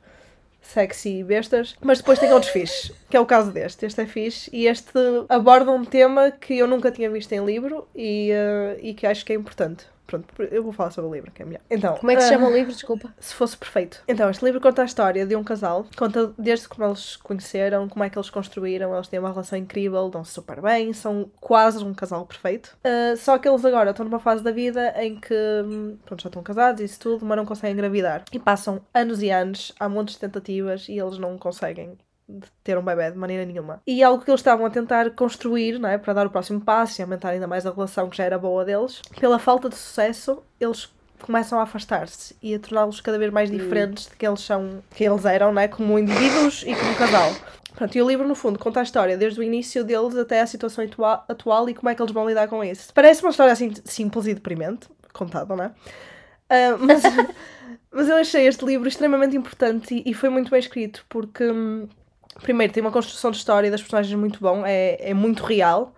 sexy 0.61 1.19
e 1.19 1.23
bestas, 1.23 1.73
mas 1.81 1.99
depois 1.99 2.19
tem 2.19 2.33
outros 2.33 2.51
fixes, 2.51 2.91
que 3.09 3.15
é 3.15 3.19
o 3.19 3.25
caso 3.25 3.49
deste. 3.49 3.85
Este 3.85 4.01
é 4.01 4.05
fixe 4.05 4.49
e 4.51 4.67
este 4.67 4.91
aborda 5.29 5.71
um 5.71 5.85
tema 5.85 6.31
que 6.31 6.57
eu 6.57 6.67
nunca 6.67 6.91
tinha 6.91 7.09
visto 7.09 7.31
em 7.31 7.45
livro 7.45 7.87
e, 7.95 8.31
uh, 8.33 8.77
e 8.81 8.93
que 8.93 9.07
acho 9.07 9.23
que 9.23 9.31
é 9.31 9.37
importante. 9.37 9.85
Pronto, 10.09 10.27
eu 10.51 10.63
vou 10.63 10.71
falar 10.71 10.89
sobre 10.89 11.07
o 11.07 11.13
livro, 11.13 11.31
que 11.31 11.43
é 11.43 11.45
melhor. 11.45 11.61
Então, 11.69 11.95
como 11.97 12.11
é 12.11 12.15
que 12.15 12.23
se 12.23 12.29
chama 12.29 12.47
uh, 12.47 12.49
o 12.49 12.53
livro? 12.53 12.73
Desculpa. 12.73 13.13
Se 13.19 13.35
fosse 13.35 13.55
perfeito. 13.55 14.01
Então, 14.07 14.27
este 14.27 14.43
livro 14.43 14.59
conta 14.59 14.81
a 14.81 14.85
história 14.85 15.23
de 15.23 15.35
um 15.35 15.43
casal, 15.43 15.85
conta 15.95 16.33
desde 16.35 16.67
como 16.67 16.87
eles 16.87 17.11
se 17.11 17.19
conheceram, 17.19 17.87
como 17.87 18.03
é 18.03 18.09
que 18.09 18.17
eles 18.17 18.31
construíram, 18.31 18.95
eles 18.95 19.07
têm 19.07 19.19
uma 19.19 19.29
relação 19.29 19.59
incrível, 19.59 20.09
dão-se 20.09 20.31
super 20.31 20.61
bem, 20.61 20.91
são 20.93 21.29
quase 21.39 21.83
um 21.83 21.93
casal 21.93 22.25
perfeito. 22.25 22.75
Uh, 22.83 23.15
só 23.17 23.37
que 23.37 23.47
eles 23.47 23.63
agora 23.63 23.91
estão 23.91 24.03
numa 24.03 24.19
fase 24.19 24.43
da 24.43 24.51
vida 24.51 24.95
em 24.97 25.19
que 25.19 25.35
pronto, 26.05 26.23
já 26.23 26.29
estão 26.29 26.41
casados 26.41 26.81
e 26.81 26.85
isso 26.85 26.99
tudo, 26.99 27.23
mas 27.23 27.37
não 27.37 27.45
conseguem 27.45 27.73
engravidar. 27.73 28.23
E 28.33 28.39
passam 28.39 28.81
anos 28.91 29.21
e 29.21 29.29
anos, 29.29 29.71
há 29.79 29.87
montes 29.87 30.15
de 30.15 30.21
tentativas 30.21 30.89
e 30.89 30.97
eles 30.97 31.19
não 31.19 31.37
conseguem 31.37 31.95
de 32.29 32.47
ter 32.63 32.77
um 32.77 32.83
bebê 32.83 33.09
de 33.09 33.17
maneira 33.17 33.43
nenhuma. 33.43 33.81
E 33.87 34.03
algo 34.03 34.23
que 34.23 34.29
eles 34.29 34.39
estavam 34.39 34.65
a 34.65 34.69
tentar 34.69 35.09
construir, 35.11 35.79
não 35.79 35.89
é, 35.89 35.97
para 35.97 36.13
dar 36.13 36.27
o 36.27 36.29
próximo 36.29 36.61
passo 36.61 37.01
e 37.01 37.03
aumentar 37.03 37.29
ainda 37.29 37.47
mais 37.47 37.65
a 37.65 37.71
relação 37.71 38.07
que 38.07 38.15
já 38.15 38.23
era 38.23 38.37
boa 38.37 38.63
deles, 38.63 39.01
pela 39.19 39.39
falta 39.39 39.67
de 39.67 39.75
sucesso, 39.75 40.43
eles 40.59 40.89
começam 41.19 41.59
a 41.59 41.63
afastar-se 41.63 42.35
e 42.41 42.53
a 42.53 42.59
torná-los 42.59 43.01
cada 43.01 43.17
vez 43.17 43.31
mais 43.31 43.49
hum. 43.49 43.57
diferentes 43.57 44.05
de 44.05 44.15
que 44.15 44.25
eles 44.25 44.41
são, 44.41 44.83
que 44.91 45.03
eles 45.03 45.25
eram, 45.25 45.51
não 45.51 45.61
é, 45.61 45.67
como 45.67 45.97
indivíduos 45.97 46.63
e 46.63 46.75
como 46.75 46.95
casal. 46.95 47.33
Pronto, 47.75 47.95
e 47.97 48.01
o 48.01 48.07
livro, 48.07 48.27
no 48.27 48.35
fundo, 48.35 48.59
conta 48.59 48.79
a 48.79 48.83
história 48.83 49.17
desde 49.17 49.39
o 49.39 49.43
início 49.43 49.83
deles 49.83 50.15
até 50.15 50.41
a 50.41 50.47
situação 50.47 50.83
atual, 50.83 51.25
atual 51.27 51.69
e 51.69 51.73
como 51.73 51.89
é 51.89 51.95
que 51.95 52.01
eles 52.01 52.11
vão 52.11 52.27
lidar 52.27 52.47
com 52.47 52.63
isso. 52.63 52.93
Parece 52.93 53.23
uma 53.23 53.31
história 53.31 53.53
assim 53.53 53.71
simples 53.85 54.27
e 54.27 54.33
deprimente, 54.33 54.87
contada, 55.13 55.55
não 55.55 55.63
é? 55.63 55.67
Uh, 55.67 56.77
mas, 56.79 57.03
mas 57.91 58.09
eu 58.09 58.17
achei 58.17 58.47
este 58.47 58.65
livro 58.65 58.87
extremamente 58.87 59.35
importante 59.37 59.95
e, 59.95 60.11
e 60.11 60.13
foi 60.13 60.29
muito 60.29 60.51
bem 60.51 60.59
escrito 60.59 61.05
porque 61.07 61.43
hum, 61.49 61.87
primeiro, 62.41 62.73
tem 62.73 62.81
uma 62.81 62.91
construção 62.91 63.31
de 63.31 63.37
história 63.37 63.69
das 63.71 63.81
personagens 63.81 64.13
muito 64.19 64.39
bom, 64.39 64.65
é, 64.65 65.09
é 65.09 65.13
muito 65.13 65.43
real. 65.43 65.93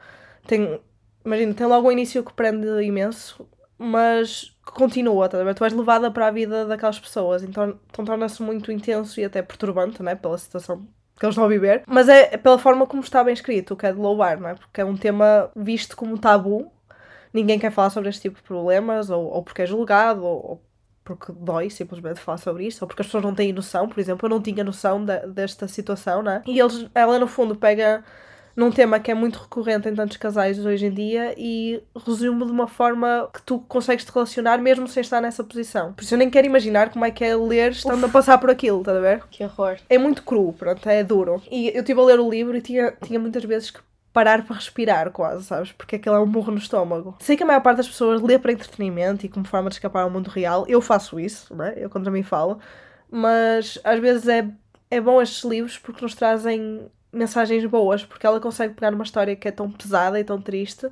Tem, 0.48 0.80
imagina, 1.26 1.54
tem 1.54 1.68
logo 1.68 1.88
um 1.88 1.92
início 1.92 2.24
que 2.24 2.34
prende 2.34 2.68
imenso, 2.84 3.48
mas 3.78 4.56
continua, 4.66 5.28
tá 5.28 5.38
Tu 5.54 5.64
és 5.64 5.74
levada 5.74 6.12
para 6.12 6.28
a 6.28 6.32
vida 6.32 6.66
daquelas 6.66 7.00
pessoas, 7.00 7.44
então, 7.44 7.80
então 7.90 8.06
torna-se 8.06 8.42
muito 8.42 8.72
intenso 8.72 9.20
e 9.20 9.26
até 9.26 9.42
perturbante, 9.42 10.02
né? 10.04 10.16
Pela 10.16 10.38
situação 10.38 10.88
que 11.18 11.26
eles 11.26 11.34
estão 11.34 11.46
a 11.46 11.48
viver. 11.48 11.84
Mas 11.88 12.10
é 12.10 12.36
pela 12.38 12.58
forma 12.58 12.88
como 12.88 13.04
está 13.04 13.24
bem 13.24 13.34
escrito, 13.34 13.74
o 13.74 13.78
que 13.78 13.86
é 13.86 13.92
de 13.92 14.00
louvar, 14.00 14.40
não 14.40 14.50
é? 14.50 14.56
Porque 14.56 14.82
é 14.82 14.86
um 14.86 14.98
tema 14.98 15.52
visto 15.56 15.96
como 15.96 16.18
tabu. 16.18 16.72
Ninguém 17.34 17.60
quer 17.60 17.72
falar 17.72 17.92
sobre 17.92 18.10
este 18.10 18.24
tipo 18.24 18.38
de 18.38 18.44
problemas, 18.44 19.10
ou, 19.10 19.26
ou 19.26 19.44
porque 19.44 19.62
é 19.62 19.66
julgado, 19.66 20.24
ou, 20.24 20.50
ou 20.50 20.62
porque 21.04 21.32
dói 21.32 21.70
simplesmente 21.70 22.20
falar 22.20 22.38
sobre 22.38 22.68
isto, 22.68 22.82
ou 22.82 22.88
porque 22.88 23.02
as 23.02 23.08
pessoas 23.08 23.24
não 23.24 23.34
têm 23.34 23.52
noção, 23.54 23.88
por 23.88 24.00
exemplo, 24.00 24.26
eu 24.26 24.30
não 24.30 24.42
tinha 24.42 24.64
noção 24.64 25.04
de, 25.04 25.18
desta 25.28 25.68
situação, 25.68 26.22
né? 26.22 26.42
E 26.46 26.60
eles, 26.60 26.88
ela 26.94 27.18
no 27.20 27.28
fundo 27.28 27.56
pega 27.56 28.04
num 28.56 28.72
tema 28.72 29.00
que 29.00 29.10
é 29.10 29.14
muito 29.14 29.40
recorrente 29.40 29.88
em 29.88 29.96
tantos 29.96 30.18
casais 30.18 30.64
hoje 30.64 30.86
em 30.86 30.92
dia 30.92 31.34
e 31.38 31.82
resume 32.06 32.46
de 32.46 32.52
uma 32.52 32.68
forma 32.68 33.30
que 33.34 33.42
tu 33.42 33.60
consegues 33.60 34.04
te 34.06 34.12
relacionar 34.12 34.58
mesmo 34.58 34.88
sem 34.88 35.02
estar 35.02 35.22
nessa 35.22 35.44
posição. 35.44 35.94
Por 35.94 36.04
isso 36.04 36.14
eu 36.14 36.18
nem 36.18 36.30
quero 36.30 36.48
imaginar 36.48 36.90
como 36.90 37.06
é 37.06 37.12
que 37.12 37.24
é 37.24 37.36
ler 37.36 37.72
estando 37.72 38.04
Uf. 38.04 38.06
a 38.06 38.10
passar 38.10 38.38
por 38.38 38.50
aquilo, 38.50 38.80
estás 38.80 38.98
a 38.98 39.02
ver? 39.02 39.24
Que 39.30 39.44
horror. 39.44 39.78
É 39.90 39.98
muito 39.98 40.24
cru, 40.24 40.54
pronto, 40.54 40.88
é 40.88 41.04
duro. 41.04 41.42
E 41.50 41.70
eu 41.70 41.80
estive 41.82 42.00
a 42.00 42.04
ler 42.04 42.20
o 42.20 42.30
livro 42.30 42.56
e 42.56 42.62
tinha, 42.62 42.94
tinha 43.04 43.20
muitas 43.20 43.44
vezes 43.44 43.72
que 43.72 43.80
parar 44.14 44.46
para 44.46 44.56
respirar, 44.56 45.12
quase, 45.12 45.46
sabes? 45.46 45.72
Porque 45.72 45.96
aquilo 45.96 46.16
é 46.16 46.20
um 46.20 46.30
burro 46.30 46.52
no 46.52 46.58
estômago. 46.58 47.16
Sei 47.20 47.38
que 47.38 47.44
a 47.44 47.46
maior 47.46 47.62
parte 47.62 47.78
das 47.78 47.88
pessoas 47.88 48.22
lê 48.22 48.38
para 48.38 48.52
entretenimento 48.52 49.26
e 49.26 49.30
como 49.30 49.46
forma 49.46 49.70
de 49.70 49.76
escapar 49.76 50.04
ao 50.04 50.10
mundo 50.10 50.28
real. 50.30 50.66
Eu 50.68 50.82
faço 50.82 51.20
isso, 51.20 51.56
não 51.56 51.66
é? 51.66 51.74
Eu 51.78 51.90
contra 51.90 52.12
mim 52.12 52.24
falo. 52.24 52.60
Mas 53.10 53.80
às 53.84 54.00
vezes 54.00 54.28
é, 54.28 54.48
é 54.90 55.00
bom 55.00 55.22
estes 55.22 55.44
livros 55.44 55.78
porque 55.78 56.02
nos 56.02 56.16
trazem 56.16 56.90
mensagens 57.12 57.66
boas, 57.66 58.06
porque 58.06 58.26
ela 58.26 58.40
consegue 58.40 58.74
pegar 58.74 58.94
uma 58.94 59.04
história 59.04 59.36
que 59.36 59.48
é 59.48 59.52
tão 59.52 59.70
pesada 59.70 60.20
e 60.20 60.24
tão 60.24 60.42
triste 60.42 60.90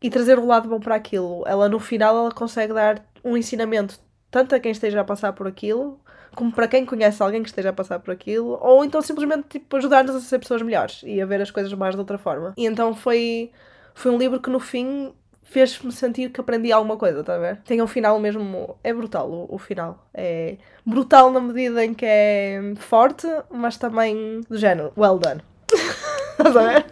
e 0.00 0.10
trazer 0.10 0.38
o 0.38 0.46
lado 0.46 0.68
bom 0.68 0.80
para 0.80 0.94
aquilo. 0.94 1.44
Ela 1.46 1.68
no 1.68 1.78
final 1.78 2.16
ela 2.16 2.32
consegue 2.32 2.72
dar 2.72 3.04
um 3.24 3.36
ensinamento 3.36 3.98
tanto 4.30 4.54
a 4.54 4.60
quem 4.60 4.72
esteja 4.72 5.00
a 5.00 5.04
passar 5.04 5.32
por 5.32 5.46
aquilo 5.46 6.00
como 6.38 6.52
para 6.52 6.68
quem 6.68 6.86
conhece 6.86 7.20
alguém 7.20 7.42
que 7.42 7.48
esteja 7.48 7.70
a 7.70 7.72
passar 7.72 7.98
por 7.98 8.12
aquilo, 8.12 8.56
ou 8.62 8.84
então 8.84 9.02
simplesmente 9.02 9.48
tipo, 9.48 9.76
ajudar-nos 9.76 10.14
a 10.14 10.20
ser 10.20 10.38
pessoas 10.38 10.62
melhores 10.62 11.02
e 11.04 11.20
a 11.20 11.26
ver 11.26 11.42
as 11.42 11.50
coisas 11.50 11.72
mais 11.72 11.96
de 11.96 11.98
outra 11.98 12.16
forma. 12.16 12.54
E 12.56 12.64
então 12.64 12.94
foi, 12.94 13.50
foi 13.92 14.12
um 14.12 14.16
livro 14.16 14.40
que 14.40 14.48
no 14.48 14.60
fim 14.60 15.12
fez-me 15.42 15.90
sentir 15.90 16.30
que 16.30 16.40
aprendi 16.40 16.70
alguma 16.70 16.96
coisa, 16.96 17.20
está 17.20 17.34
a 17.34 17.38
ver? 17.38 17.56
Tem 17.62 17.82
um 17.82 17.88
final 17.88 18.20
mesmo. 18.20 18.78
É 18.84 18.94
brutal 18.94 19.28
o, 19.28 19.52
o, 19.52 19.58
final. 19.58 20.06
É 20.14 20.58
brutal 20.86 21.32
na 21.32 21.40
medida 21.40 21.84
em 21.84 21.92
que 21.92 22.06
é 22.06 22.60
forte, 22.76 23.26
mas 23.50 23.76
também 23.76 24.40
do 24.48 24.56
género. 24.56 24.92
Well 24.96 25.18
done. 25.18 25.42
Estás 26.38 26.54
a 26.56 26.62
ver? 26.62 26.86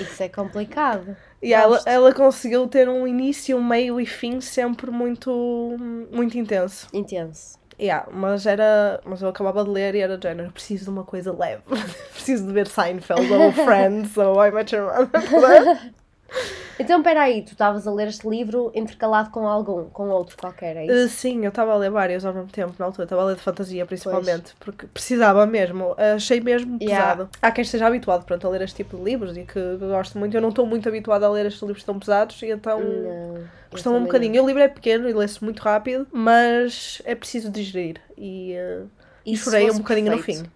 Isso 0.00 0.22
é 0.22 0.30
complicado. 0.30 1.14
E 1.42 1.52
ela, 1.52 1.78
ela 1.84 2.14
conseguiu 2.14 2.66
ter 2.68 2.88
um 2.88 3.06
início, 3.06 3.54
um 3.54 3.62
meio 3.62 4.00
e 4.00 4.06
fim 4.06 4.40
sempre 4.40 4.90
muito, 4.90 5.76
muito 6.10 6.38
intenso. 6.38 6.88
Intenso. 6.94 7.58
Yeah, 7.80 8.08
mas 8.12 8.44
era. 8.44 9.00
Mas 9.04 9.22
eu 9.22 9.28
acabava 9.28 9.62
de 9.62 9.70
ler 9.70 9.94
e 9.94 10.00
era 10.00 10.18
de 10.18 10.26
género, 10.26 10.50
preciso 10.50 10.84
de 10.84 10.90
uma 10.90 11.04
coisa 11.04 11.32
leve. 11.32 11.62
preciso 12.12 12.46
de 12.46 12.52
ver 12.52 12.66
Seinfeld 12.66 13.32
ou 13.32 13.52
Friends 13.64 14.16
ou 14.16 14.44
I 14.44 14.50
Met 14.50 14.74
Your 14.74 14.86
Mother. 14.86 15.92
Então, 16.78 17.02
peraí, 17.02 17.42
tu 17.42 17.52
estavas 17.52 17.86
a 17.86 17.92
ler 17.92 18.08
este 18.08 18.28
livro 18.28 18.70
intercalado 18.74 19.30
com 19.30 19.46
algum, 19.48 19.86
com 19.90 20.08
outro 20.10 20.36
qualquer, 20.36 20.76
é 20.76 20.86
isso? 20.86 21.06
Uh, 21.06 21.08
sim, 21.08 21.44
eu 21.44 21.48
estava 21.48 21.72
a 21.72 21.76
ler 21.76 21.90
vários 21.90 22.24
ao 22.24 22.32
mesmo 22.32 22.50
tempo 22.50 22.74
na 22.78 22.84
altura. 22.86 23.04
Estava 23.04 23.22
a 23.22 23.24
ler 23.26 23.34
de 23.36 23.42
fantasia, 23.42 23.84
principalmente, 23.84 24.54
porque 24.60 24.86
precisava 24.86 25.44
mesmo. 25.46 25.94
Achei 26.14 26.40
mesmo 26.40 26.78
Yeah. 26.80 27.16
pesado. 27.16 27.30
Há 27.42 27.50
quem 27.50 27.62
esteja 27.62 27.86
habituado 27.86 28.24
pronto, 28.24 28.46
a 28.46 28.50
ler 28.50 28.62
este 28.62 28.76
tipo 28.76 28.96
de 28.96 29.02
livros 29.02 29.36
e 29.36 29.42
que 29.44 29.60
gosto 29.78 30.18
muito. 30.18 30.36
Eu 30.36 30.40
não 30.40 30.50
estou 30.50 30.64
muito 30.66 30.88
habituada 30.88 31.26
a 31.26 31.30
ler 31.30 31.46
estes 31.46 31.62
livros 31.62 31.82
tão 31.82 31.98
pesados 31.98 32.40
e 32.42 32.46
então 32.50 32.80
Não. 32.80 33.44
custou 33.70 33.94
um 33.94 34.04
bocadinho. 34.04 34.42
O 34.42 34.46
livro 34.46 34.62
é 34.62 34.68
pequeno 34.68 35.08
e 35.08 35.12
lê-se 35.12 35.42
muito 35.42 35.60
rápido, 35.60 36.06
mas 36.12 37.02
é 37.04 37.14
preciso 37.14 37.50
digerir. 37.50 38.00
E, 38.16 38.54
uh, 38.56 38.88
e 39.26 39.36
chorei 39.36 39.68
um 39.70 39.78
bocadinho 39.78 40.10
no 40.12 40.16
perfeito? 40.16 40.44
fim. 40.44 40.50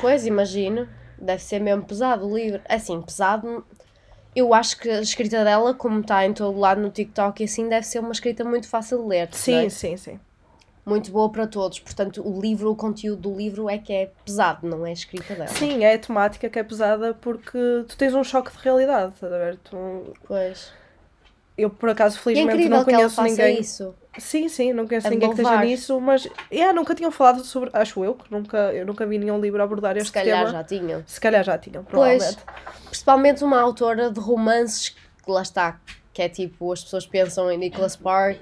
Pois, 0.00 0.26
imagino. 0.26 0.86
Deve 1.18 1.42
ser 1.42 1.60
mesmo 1.60 1.82
pesado 1.82 2.26
o 2.28 2.36
livro. 2.36 2.60
Assim, 2.68 3.00
pesado. 3.00 3.64
Eu 4.36 4.52
acho 4.52 4.76
que 4.78 4.90
a 4.90 5.00
escrita 5.00 5.42
dela, 5.42 5.72
como 5.72 6.00
está 6.00 6.26
em 6.26 6.34
todo 6.34 6.58
lado 6.58 6.78
no 6.78 6.90
TikTok 6.90 7.42
e 7.42 7.46
assim, 7.46 7.68
deve 7.70 7.86
ser 7.86 8.00
uma 8.00 8.12
escrita 8.12 8.44
muito 8.44 8.68
fácil 8.68 9.00
de 9.02 9.08
ler. 9.08 9.28
Sim, 9.32 9.64
é? 9.64 9.68
sim, 9.70 9.96
sim. 9.96 10.20
Muito 10.84 11.10
boa 11.10 11.30
para 11.32 11.46
todos. 11.46 11.80
Portanto, 11.80 12.22
o 12.22 12.38
livro, 12.38 12.70
o 12.70 12.76
conteúdo 12.76 13.22
do 13.30 13.34
livro 13.34 13.68
é 13.68 13.78
que 13.78 13.92
é 13.92 14.12
pesado, 14.26 14.68
não 14.68 14.86
é 14.86 14.90
a 14.90 14.92
escrita 14.92 15.34
dela. 15.34 15.48
Sim, 15.48 15.82
é 15.84 15.94
a 15.94 15.98
temática 15.98 16.50
que 16.50 16.58
é 16.58 16.62
pesada 16.62 17.14
porque 17.14 17.58
tu 17.88 17.96
tens 17.96 18.14
um 18.14 18.22
choque 18.22 18.52
de 18.52 18.58
realidade, 18.62 19.14
estás 19.14 19.32
a 19.32 19.38
ver? 19.38 19.56
Tu- 19.56 20.14
Pois. 20.28 20.70
Eu, 21.58 21.70
por 21.70 21.88
acaso, 21.88 22.16
é 22.18 22.20
felizmente 22.20 22.54
incrível 22.54 22.76
não 22.78 22.84
conheço 22.84 23.22
ninguém. 23.22 23.60
isso. 23.60 23.94
Sim, 24.18 24.48
sim, 24.48 24.72
não 24.72 24.86
conheço 24.86 25.06
A 25.06 25.10
ninguém 25.10 25.28
que 25.28 25.34
esteja 25.34 25.48
louvar. 25.50 25.66
nisso, 25.66 26.00
mas 26.00 26.28
yeah, 26.52 26.72
nunca 26.72 26.94
tinham 26.94 27.10
falado 27.10 27.42
sobre. 27.44 27.70
Acho 27.72 28.04
eu, 28.04 28.14
que 28.14 28.30
nunca, 28.30 28.56
eu 28.74 28.84
nunca 28.86 29.04
vi 29.06 29.18
nenhum 29.18 29.40
livro 29.40 29.62
abordar 29.62 29.96
este 29.96 30.06
Se 30.08 30.12
calhar 30.12 30.38
tema. 30.40 30.50
já 30.52 30.64
tinham. 30.64 31.02
Se 31.06 31.20
calhar 31.20 31.44
já 31.44 31.56
tinham, 31.58 31.82
Pois. 31.84 32.22
provavelmente. 32.22 32.38
Principalmente 32.88 33.44
uma 33.44 33.60
autora 33.60 34.10
de 34.10 34.20
romances 34.20 34.90
que 35.24 35.30
lá 35.30 35.42
está, 35.42 35.80
que 36.12 36.22
é 36.22 36.28
tipo, 36.28 36.72
as 36.72 36.82
pessoas 36.84 37.06
pensam 37.06 37.50
em 37.50 37.58
Nicholas 37.58 37.92
Spark 37.92 38.38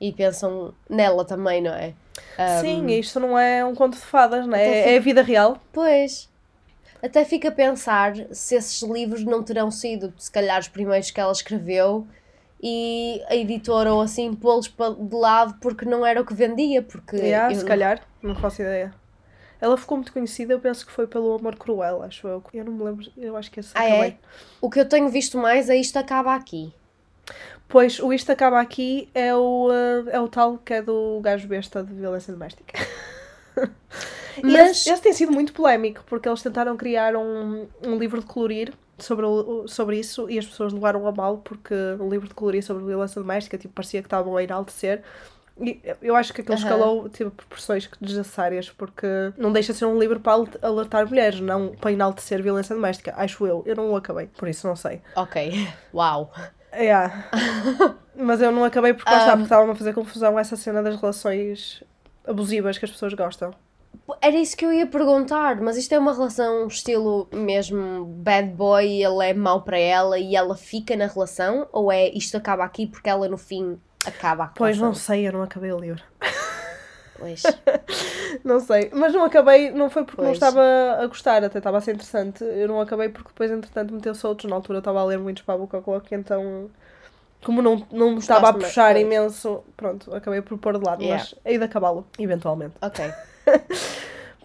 e 0.00 0.12
pensam 0.12 0.74
nela 0.88 1.24
também, 1.24 1.62
não 1.62 1.72
é? 1.72 1.94
Um, 2.38 2.60
Sim, 2.60 2.86
isto 2.98 3.18
não 3.20 3.38
é 3.38 3.64
um 3.64 3.74
conto 3.74 3.94
de 3.94 4.02
fadas, 4.04 4.46
não 4.46 4.56
é? 4.56 4.64
fica- 4.64 4.90
É 4.90 4.96
a 4.96 5.00
vida 5.00 5.22
real. 5.22 5.58
Pois. 5.72 6.28
Até 7.04 7.22
fica 7.24 7.48
a 7.48 7.52
pensar 7.52 8.14
se 8.30 8.54
esses 8.54 8.80
livros 8.82 9.24
não 9.24 9.42
terão 9.42 9.70
sido, 9.70 10.14
se 10.16 10.30
calhar, 10.30 10.58
os 10.58 10.68
primeiros 10.68 11.10
que 11.10 11.20
ela 11.20 11.32
escreveu 11.32 12.06
e 12.62 13.22
a 13.28 13.36
editora 13.36 13.92
ou 13.92 14.00
assim 14.00 14.32
pô-los 14.34 14.68
de 14.68 15.14
lado 15.14 15.58
porque 15.60 15.84
não 15.84 16.06
era 16.06 16.20
o 16.22 16.24
que 16.24 16.32
vendia, 16.32 16.80
porque 16.80 17.16
Yeah, 17.16 17.52
eu 17.52 17.60
se 17.60 17.66
calhar, 17.66 18.00
não 18.22 18.34
faço 18.34 18.62
ideia. 18.62 18.94
Ela 19.60 19.76
ficou 19.76 19.98
muito 19.98 20.14
conhecida, 20.14 20.54
eu 20.54 20.60
penso 20.60 20.86
que 20.86 20.92
foi 20.92 21.06
pelo 21.06 21.34
Amor 21.34 21.56
Cruel, 21.56 22.02
acho 22.02 22.26
eu. 22.26 22.42
Eu 22.54 22.64
não 22.64 22.72
me 22.72 22.84
lembro, 22.84 23.06
eu 23.18 23.36
acho 23.36 23.50
que 23.50 23.60
esse 23.60 23.72
Ah, 23.74 23.86
é? 23.86 24.16
O 24.60 24.70
que 24.70 24.80
eu 24.80 24.88
tenho 24.88 25.08
visto 25.10 25.36
mais 25.36 25.68
é 25.68 25.76
isto 25.76 25.98
acaba 25.98 26.34
aqui. 26.34 26.72
Pois, 27.68 27.98
o 27.98 28.12
Isto 28.12 28.30
Acaba 28.30 28.60
Aqui 28.60 29.08
é 29.14 29.34
o, 29.34 29.68
uh, 29.68 30.08
é 30.10 30.20
o 30.20 30.28
tal 30.28 30.58
que 30.58 30.74
é 30.74 30.82
do 30.82 31.18
gajo 31.22 31.48
besta 31.48 31.82
de 31.82 31.92
violência 31.92 32.32
doméstica. 32.32 32.78
Mas- 34.42 34.70
esse, 34.78 34.90
esse 34.90 35.02
tem 35.02 35.12
sido 35.12 35.32
muito 35.32 35.52
polémico, 35.52 36.02
porque 36.06 36.28
eles 36.28 36.42
tentaram 36.42 36.76
criar 36.76 37.14
um, 37.16 37.66
um 37.86 37.96
livro 37.98 38.20
de 38.20 38.26
colorir 38.26 38.72
sobre, 38.98 39.24
o- 39.26 39.66
sobre 39.68 39.98
isso 39.98 40.28
e 40.28 40.38
as 40.38 40.46
pessoas 40.46 40.72
levaram 40.72 41.06
a 41.06 41.12
mal 41.12 41.38
porque 41.38 41.74
um 42.00 42.08
livro 42.08 42.28
de 42.28 42.34
colorir 42.34 42.62
sobre 42.62 42.84
violência 42.84 43.20
doméstica 43.20 43.56
tipo, 43.58 43.74
parecia 43.74 44.00
que 44.02 44.06
estavam 44.06 44.36
a 44.36 44.42
enaltecer. 44.42 45.02
E 45.60 45.80
eu 46.02 46.16
acho 46.16 46.32
que 46.34 46.40
aquilo 46.40 46.56
escalou 46.64 47.08
tipo, 47.08 47.30
proporções 47.30 47.88
desnecessárias 48.00 48.70
porque 48.70 49.06
não 49.38 49.52
deixa 49.52 49.72
de 49.72 49.78
ser 49.78 49.84
um 49.84 49.96
livro 50.00 50.18
para 50.18 50.32
alert- 50.32 50.58
alertar 50.64 51.06
mulheres, 51.08 51.38
não 51.40 51.68
para 51.68 51.92
enaltecer 51.92 52.42
violência 52.42 52.74
doméstica. 52.74 53.14
Acho 53.16 53.46
eu. 53.46 53.62
Eu 53.64 53.76
não 53.76 53.88
o 53.92 53.96
acabei, 53.96 54.26
por 54.36 54.48
isso 54.48 54.66
não 54.66 54.74
sei. 54.74 55.00
Ok. 55.14 55.68
Uau. 55.94 56.32
Yeah. 56.76 57.28
Mas 58.16 58.40
eu 58.40 58.50
não 58.50 58.64
acabei 58.64 58.94
porque 58.94 59.08
porque 59.08 59.44
estava-me 59.44 59.70
a 59.72 59.74
fazer 59.76 59.92
confusão 59.92 60.36
essa 60.36 60.56
cena 60.56 60.82
das 60.82 61.00
relações 61.00 61.84
abusivas 62.26 62.78
que 62.78 62.84
as 62.84 62.90
pessoas 62.90 63.14
gostam. 63.14 63.52
Era 64.20 64.36
isso 64.36 64.56
que 64.56 64.64
eu 64.66 64.72
ia 64.72 64.86
perguntar, 64.86 65.60
mas 65.60 65.76
isto 65.76 65.92
é 65.94 65.98
uma 65.98 66.12
relação 66.12 66.66
estilo 66.66 67.28
mesmo 67.32 68.04
bad 68.04 68.48
boy, 68.48 68.84
ele 69.02 69.24
é 69.30 69.32
mau 69.32 69.62
para 69.62 69.78
ela 69.78 70.18
e 70.18 70.34
ela 70.34 70.56
fica 70.56 70.96
na 70.96 71.06
relação? 71.06 71.68
Ou 71.72 71.90
é 71.92 72.08
isto 72.08 72.36
acaba 72.36 72.64
aqui 72.64 72.86
porque 72.86 73.08
ela 73.08 73.28
no 73.28 73.38
fim 73.38 73.78
acaba 74.04 74.52
Pois 74.56 74.78
não 74.78 74.92
sei, 74.94 75.28
eu 75.28 75.32
não 75.32 75.42
acabei 75.42 75.72
o 75.72 75.78
livro. 75.78 76.02
Pois. 77.18 77.42
Não 78.42 78.58
sei, 78.58 78.90
mas 78.92 79.14
não 79.14 79.24
acabei, 79.24 79.70
não 79.70 79.88
foi 79.88 80.04
porque 80.04 80.20
não 80.20 80.30
Pois. 80.30 80.36
estava 80.36 80.60
a 81.00 81.06
gostar, 81.06 81.44
até 81.44 81.58
estava 81.58 81.78
a 81.78 81.80
ser 81.80 81.92
interessante. 81.92 82.42
Eu 82.42 82.66
não 82.66 82.80
acabei 82.80 83.08
porque 83.08 83.28
depois, 83.28 83.48
entretanto, 83.50 83.94
meteu-se 83.94 84.26
outros. 84.26 84.50
Na 84.50 84.56
altura 84.56 84.78
eu 84.78 84.80
estava 84.80 85.00
a 85.00 85.04
ler 85.04 85.18
muitos 85.20 85.44
para 85.44 85.54
a 85.54 85.58
boca 85.58 85.80
Clock, 85.80 86.12
então, 86.12 86.68
como 87.44 87.62
não, 87.62 87.86
não 87.92 88.18
estava 88.18 88.48
a 88.48 88.52
puxar 88.52 88.96
imenso, 88.96 89.62
pronto, 89.76 90.14
acabei 90.14 90.40
por 90.42 90.56
pôr 90.58 90.78
de 90.78 90.84
lado. 90.84 91.02
Yeah. 91.02 91.22
Mas 91.22 91.34
hei 91.44 91.58
de 91.58 91.64
acabá-lo, 91.64 92.06
eventualmente. 92.18 92.74
Ok. 92.80 93.12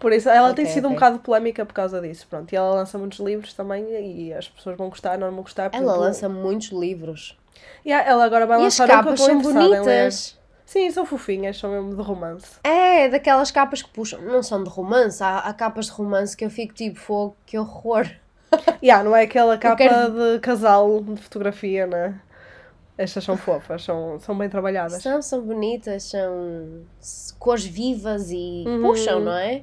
Por 0.00 0.12
isso, 0.14 0.30
ela 0.30 0.54
tem 0.54 0.64
Ok, 0.64 0.72
sido 0.74 0.84
um 0.88 0.92
ok. 0.92 0.94
bocado 0.98 1.18
polémica 1.18 1.66
por 1.66 1.74
causa 1.74 2.00
disso, 2.00 2.26
pronto. 2.26 2.50
E 2.50 2.56
ela 2.56 2.70
lança 2.74 2.96
muitos 2.96 3.18
livros 3.18 3.52
também 3.52 3.84
e 3.90 4.32
as 4.32 4.48
pessoas 4.48 4.74
vão 4.78 4.88
gostar, 4.88 5.18
não 5.18 5.30
vão 5.30 5.42
gostar. 5.42 5.68
Ela 5.74 5.82
exemplo, 5.84 6.00
lança 6.00 6.26
muitos 6.28 6.68
livros. 6.70 7.36
Yeah, 7.84 8.08
ela 8.08 8.24
agora 8.24 8.46
vai 8.46 8.56
E 8.62 8.66
as 8.66 8.78
lançar 8.78 8.88
um 8.88 8.92
eu 8.92 8.96
capas 8.96 9.20
estou 9.20 9.42
são 9.42 9.52
bonitas. 9.52 10.38
Sim, 10.64 10.90
são 10.90 11.04
fofinhas, 11.04 11.58
são 11.58 11.70
mesmo 11.70 11.94
de 11.94 12.00
romance. 12.00 12.46
É, 12.64 13.10
daquelas 13.10 13.50
capas 13.50 13.82
que 13.82 13.90
puxam. 13.90 14.22
Não 14.22 14.42
são 14.42 14.64
de 14.64 14.70
romance. 14.70 15.22
Há, 15.22 15.40
há 15.40 15.52
capas 15.52 15.86
de 15.86 15.92
romance 15.92 16.34
que 16.34 16.46
eu 16.46 16.50
fico 16.50 16.72
tipo, 16.72 16.98
fogo, 16.98 17.36
que 17.44 17.58
horror. 17.58 18.08
Yeah, 18.82 19.04
não 19.04 19.14
é 19.14 19.24
aquela 19.24 19.58
capa 19.58 19.76
quero- 19.76 20.10
de 20.34 20.40
casal 20.40 21.00
de 21.02 21.20
fotografia, 21.20 21.86
né? 21.86 22.18
Estas 23.02 23.24
são 23.24 23.36
fofas, 23.36 23.82
são, 23.82 24.18
são 24.20 24.36
bem 24.36 24.48
trabalhadas. 24.48 25.02
São, 25.02 25.22
são 25.22 25.40
bonitas, 25.40 26.02
são 26.04 26.82
cores 27.38 27.64
vivas 27.64 28.30
e 28.30 28.64
Uhum. 28.66 28.82
puxam, 28.82 29.20
não 29.20 29.32
é? 29.36 29.62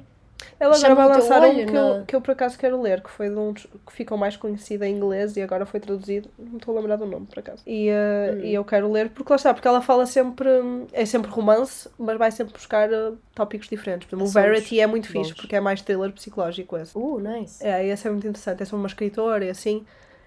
Ela 0.60 0.76
agora 0.76 0.94
vai 0.94 1.08
lançar 1.08 1.42
um 1.44 1.54
que, 1.66 1.72
na- 1.72 1.80
eu, 1.80 2.04
que 2.04 2.16
eu 2.16 2.20
por 2.20 2.30
acaso 2.32 2.56
quero 2.58 2.80
ler, 2.80 3.00
que 3.00 3.10
foi 3.10 3.28
de 3.28 3.34
um 3.36 3.52
dos 3.52 3.64
que 3.86 3.92
ficou 3.92 4.16
mais 4.16 4.36
conhecido 4.36 4.84
em 4.84 4.94
inglês 4.96 5.36
e 5.36 5.42
agora 5.42 5.66
foi 5.66 5.78
traduzido. 5.80 6.28
Não 6.38 6.58
estou 6.58 6.76
a 6.76 6.80
lembrar 6.80 6.96
do 6.96 7.06
nome, 7.06 7.26
por 7.26 7.38
acaso. 7.40 7.62
E, 7.66 7.88
eh, 7.88 8.34
Hum. 8.34 8.40
e 8.44 8.54
eu 8.54 8.64
quero 8.64 8.90
ler, 8.90 9.10
porque 9.10 9.32
lá 9.32 9.36
está, 9.36 9.52
porque 9.52 9.66
ela 9.68 9.80
fala 9.82 10.06
sempre. 10.06 10.48
É 10.92 11.04
sempre 11.04 11.30
romance, 11.30 11.88
mas 11.98 12.16
vai 12.18 12.30
sempre 12.30 12.52
buscar 12.52 12.92
eh, 12.92 13.12
tópicos 13.34 13.68
diferentes. 13.68 14.08
Por 14.08 14.16
exemplo, 14.16 14.28
o 14.28 14.32
Verity 14.32 14.80
é 14.80 14.86
muito 14.86 15.06
fixe, 15.08 15.30
bons. 15.30 15.40
porque 15.40 15.56
é 15.56 15.60
mais 15.60 15.80
thriller 15.82 16.12
psicológico 16.12 16.76
esse. 16.76 16.96
Uh, 16.96 17.18
nice. 17.20 17.64
É, 17.64 17.86
esse 17.86 18.06
é 18.06 18.10
muito 18.10 18.26
interessante. 18.26 18.62
É 18.62 18.64
sobre 18.66 18.82
uma 18.82 18.88
escritora 18.88 19.44
e 19.44 19.50
assim, 19.50 19.84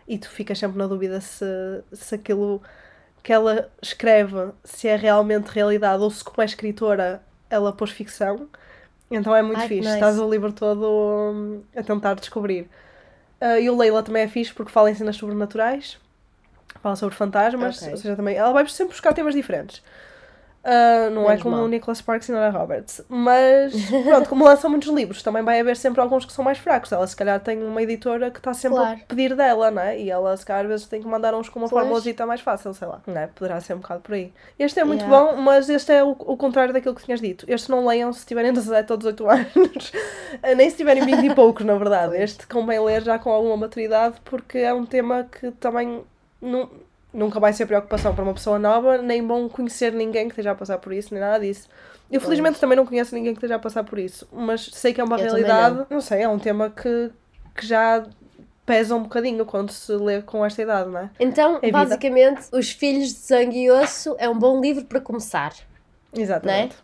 e 0.07 0.17
tu 0.17 0.29
ficas 0.29 0.57
sempre 0.59 0.77
na 0.77 0.87
dúvida 0.87 1.19
se, 1.21 1.45
se 1.93 2.15
aquilo 2.15 2.61
que 3.23 3.31
ela 3.31 3.69
escreve 3.81 4.51
se 4.63 4.87
é 4.87 4.95
realmente 4.95 5.47
realidade 5.47 6.01
ou 6.01 6.09
se, 6.09 6.23
como 6.23 6.41
é 6.41 6.45
escritora, 6.45 7.21
ela 7.49 7.71
pôs 7.73 7.91
ficção. 7.91 8.47
Então 9.09 9.35
é 9.35 9.41
muito 9.41 9.59
Ai, 9.59 9.67
fixe. 9.67 9.81
nice. 9.81 9.93
Estás 9.93 10.19
o 10.19 10.29
livro 10.29 10.51
todo 10.53 10.87
hum, 11.33 11.61
a 11.75 11.83
tentar 11.83 12.15
descobrir. 12.15 12.69
Ah, 13.39 13.59
e 13.59 13.69
o 13.69 13.77
Leila 13.77 14.03
também 14.03 14.23
é 14.23 14.27
fixe 14.27 14.53
porque 14.53 14.71
fala 14.71 14.89
em 14.91 14.95
cenas 14.95 15.15
sobrenaturais, 15.17 15.99
fala 16.81 16.95
sobre 16.95 17.15
fantasmas, 17.15 17.77
Ok. 17.77 17.91
ou 17.91 17.97
seja, 17.97 18.15
também 18.15 18.35
ela 18.35 18.51
vai 18.53 18.67
sempre 18.67 18.93
buscar 18.93 19.13
temas 19.13 19.33
diferentes. 19.35 19.83
Ah, 20.63 21.09
não 21.11 21.23
é 21.23 21.29
Menos 21.29 21.43
como 21.43 21.55
mal. 21.55 21.65
o 21.65 21.67
Nicholas 21.67 21.97
Sparks 21.97 22.29
e 22.29 22.31
Nora 22.31 22.49
Roberts. 22.51 23.01
Mas, 23.09 23.73
pronto, 24.03 24.29
como 24.29 24.45
lançam 24.45 24.69
muitos 24.69 24.89
livros, 24.89 25.23
também 25.23 25.41
vai 25.41 25.59
haver 25.59 25.75
sempre 25.75 25.99
alguns 26.01 26.23
que 26.23 26.31
são 26.31 26.45
mais 26.45 26.59
fracos. 26.59 26.91
Ela, 26.91 27.07
se 27.07 27.15
calhar, 27.15 27.39
tem 27.39 27.63
uma 27.63 27.81
editora 27.81 28.29
que 28.29 28.37
está 28.37 28.53
sempre 28.53 28.77
Claro. 28.77 28.99
a 29.01 29.05
pedir 29.07 29.35
dela, 29.35 29.71
não 29.71 29.81
é? 29.81 29.99
E 29.99 30.11
ela, 30.11 30.37
se 30.37 30.45
calhar, 30.45 30.61
às 30.63 30.67
vezes 30.69 30.85
tem 30.85 31.01
que 31.01 31.07
mandar 31.07 31.33
uns 31.33 31.49
com 31.49 31.57
uma 31.59 31.67
Pois. 31.67 32.05
mais 32.27 32.41
fácil, 32.41 32.73
sei 32.75 32.87
lá. 32.87 33.01
Não 33.07 33.17
é? 33.19 33.27
Poderá 33.27 33.59
ser 33.59 33.73
um 33.73 33.79
bocado 33.79 34.01
por 34.01 34.13
aí. 34.13 34.31
Este 34.59 34.79
é 34.79 34.83
muito 34.83 35.03
Yeah. 35.03 35.31
bom, 35.33 35.41
mas 35.41 35.67
este 35.67 35.91
é 35.93 36.03
o, 36.03 36.11
o 36.11 36.37
contrário 36.37 36.71
daquilo 36.73 36.93
que 36.93 37.03
tinhas 37.05 37.19
dito. 37.19 37.43
Este 37.47 37.71
não 37.71 37.83
leiam 37.85 38.13
se 38.13 38.23
tiverem 38.25 38.53
17 38.53 38.91
ou 38.91 38.97
18 38.97 39.29
anos. 39.29 39.91
Nem 40.55 40.69
se 40.69 40.77
tiverem 40.77 41.03
20 41.03 41.25
e 41.25 41.33
poucos, 41.33 41.65
na 41.65 41.75
verdade. 41.75 42.15
Este 42.21 42.45
convém 42.45 42.79
ler 42.79 43.01
já 43.01 43.17
com 43.17 43.31
alguma 43.31 43.57
maturidade, 43.57 44.15
porque 44.23 44.59
é 44.59 44.71
um 44.73 44.85
tema 44.85 45.23
que 45.23 45.49
também 45.51 46.03
não, 46.39 46.69
nunca 47.13 47.39
vai 47.39 47.53
ser 47.53 47.65
preocupação 47.65 48.13
para 48.15 48.23
uma 48.23 48.33
pessoa 48.33 48.57
nova, 48.59 48.97
nem 48.97 49.25
bom 49.25 49.47
conhecer 49.49 49.91
ninguém 49.91 50.25
que 50.27 50.33
esteja 50.33 50.51
a 50.51 50.55
passar 50.55 50.77
por 50.77 50.93
isso, 50.93 51.13
nem 51.13 51.21
nada 51.21 51.39
disso. 51.39 51.67
Eu 52.11 52.19
felizmente 52.19 52.59
também 52.59 52.75
não 52.75 52.85
conheço 52.85 53.15
ninguém 53.15 53.33
que 53.33 53.37
esteja 53.37 53.55
a 53.55 53.59
passar 53.59 53.83
por 53.83 53.97
isso, 53.97 54.27
mas 54.31 54.69
sei 54.73 54.93
que 54.93 54.99
é 54.99 55.03
uma 55.03 55.17
Eu 55.17 55.23
realidade, 55.23 55.85
não. 55.89 56.01
sei, 56.01 56.23
é 56.23 56.27
um 56.27 56.37
tema 56.39 56.69
que, 56.69 57.09
que 57.55 57.65
já 57.65 58.05
pesa 58.65 58.95
um 58.95 59.03
bocadinho 59.03 59.45
quando 59.45 59.71
se 59.71 59.91
lê 59.93 60.21
com 60.21 60.45
esta 60.45 60.61
idade, 60.61 60.89
não 60.89 60.99
é? 60.99 61.09
Então, 61.19 61.57
É 61.57 61.67
vida. 61.67 61.71
basicamente, 61.71 62.47
Os 62.51 62.71
Filhos 62.71 63.09
de 63.09 63.19
Sangue 63.19 63.63
e 63.63 63.71
Osso 63.71 64.15
é 64.19 64.29
um 64.29 64.37
bom 64.37 64.59
livro 64.59 64.85
para 64.85 64.99
começar. 64.99 65.53
Exatamente. 66.13 66.75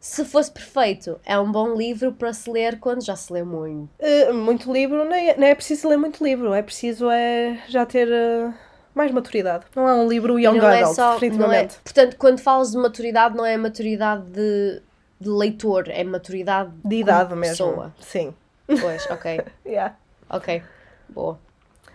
Se 0.00 0.24
fosse 0.24 0.52
perfeito, 0.52 1.18
é 1.24 1.38
um 1.38 1.50
bom 1.50 1.74
livro 1.74 2.12
para 2.12 2.32
se 2.32 2.48
ler 2.48 2.78
quando 2.78 3.04
já 3.04 3.16
se 3.16 3.32
lê 3.32 3.42
muito. 3.42 3.90
Uh, 3.98 4.32
muito 4.34 4.72
livro, 4.72 5.04
nem 5.08 5.30
é, 5.30 5.36
nem 5.36 5.50
é 5.50 5.54
preciso 5.54 5.88
ler 5.88 5.96
muito 5.96 6.22
livro, 6.22 6.52
é 6.54 6.62
preciso 6.62 7.10
é 7.10 7.58
já 7.68 7.84
ter 7.84 8.06
uh, 8.06 8.54
mais 8.98 9.10
maturidade. 9.12 9.64
Não 9.74 9.88
é 9.88 9.94
um 9.94 10.06
livro 10.08 10.38
young 10.38 10.58
não 10.58 10.68
é 10.68 10.82
adult, 10.82 10.94
só, 10.94 11.02
não 11.06 11.10
é, 11.10 11.14
definitivamente. 11.20 11.76
portanto, 11.82 12.16
quando 12.18 12.38
falas 12.40 12.70
de 12.72 12.76
maturidade, 12.76 13.34
não 13.36 13.46
é 13.46 13.56
maturidade 13.56 14.22
de, 14.30 14.82
de 15.20 15.28
leitor, 15.30 15.88
é 15.88 16.04
maturidade 16.04 16.70
De 16.84 16.96
idade 16.96 17.34
mesmo. 17.34 17.66
pessoa. 17.66 17.94
Sim. 18.00 18.34
Pois, 18.80 19.06
ok, 19.10 19.40
Yeah. 19.64 19.94
ok, 20.28 20.62
boa. 21.08 21.38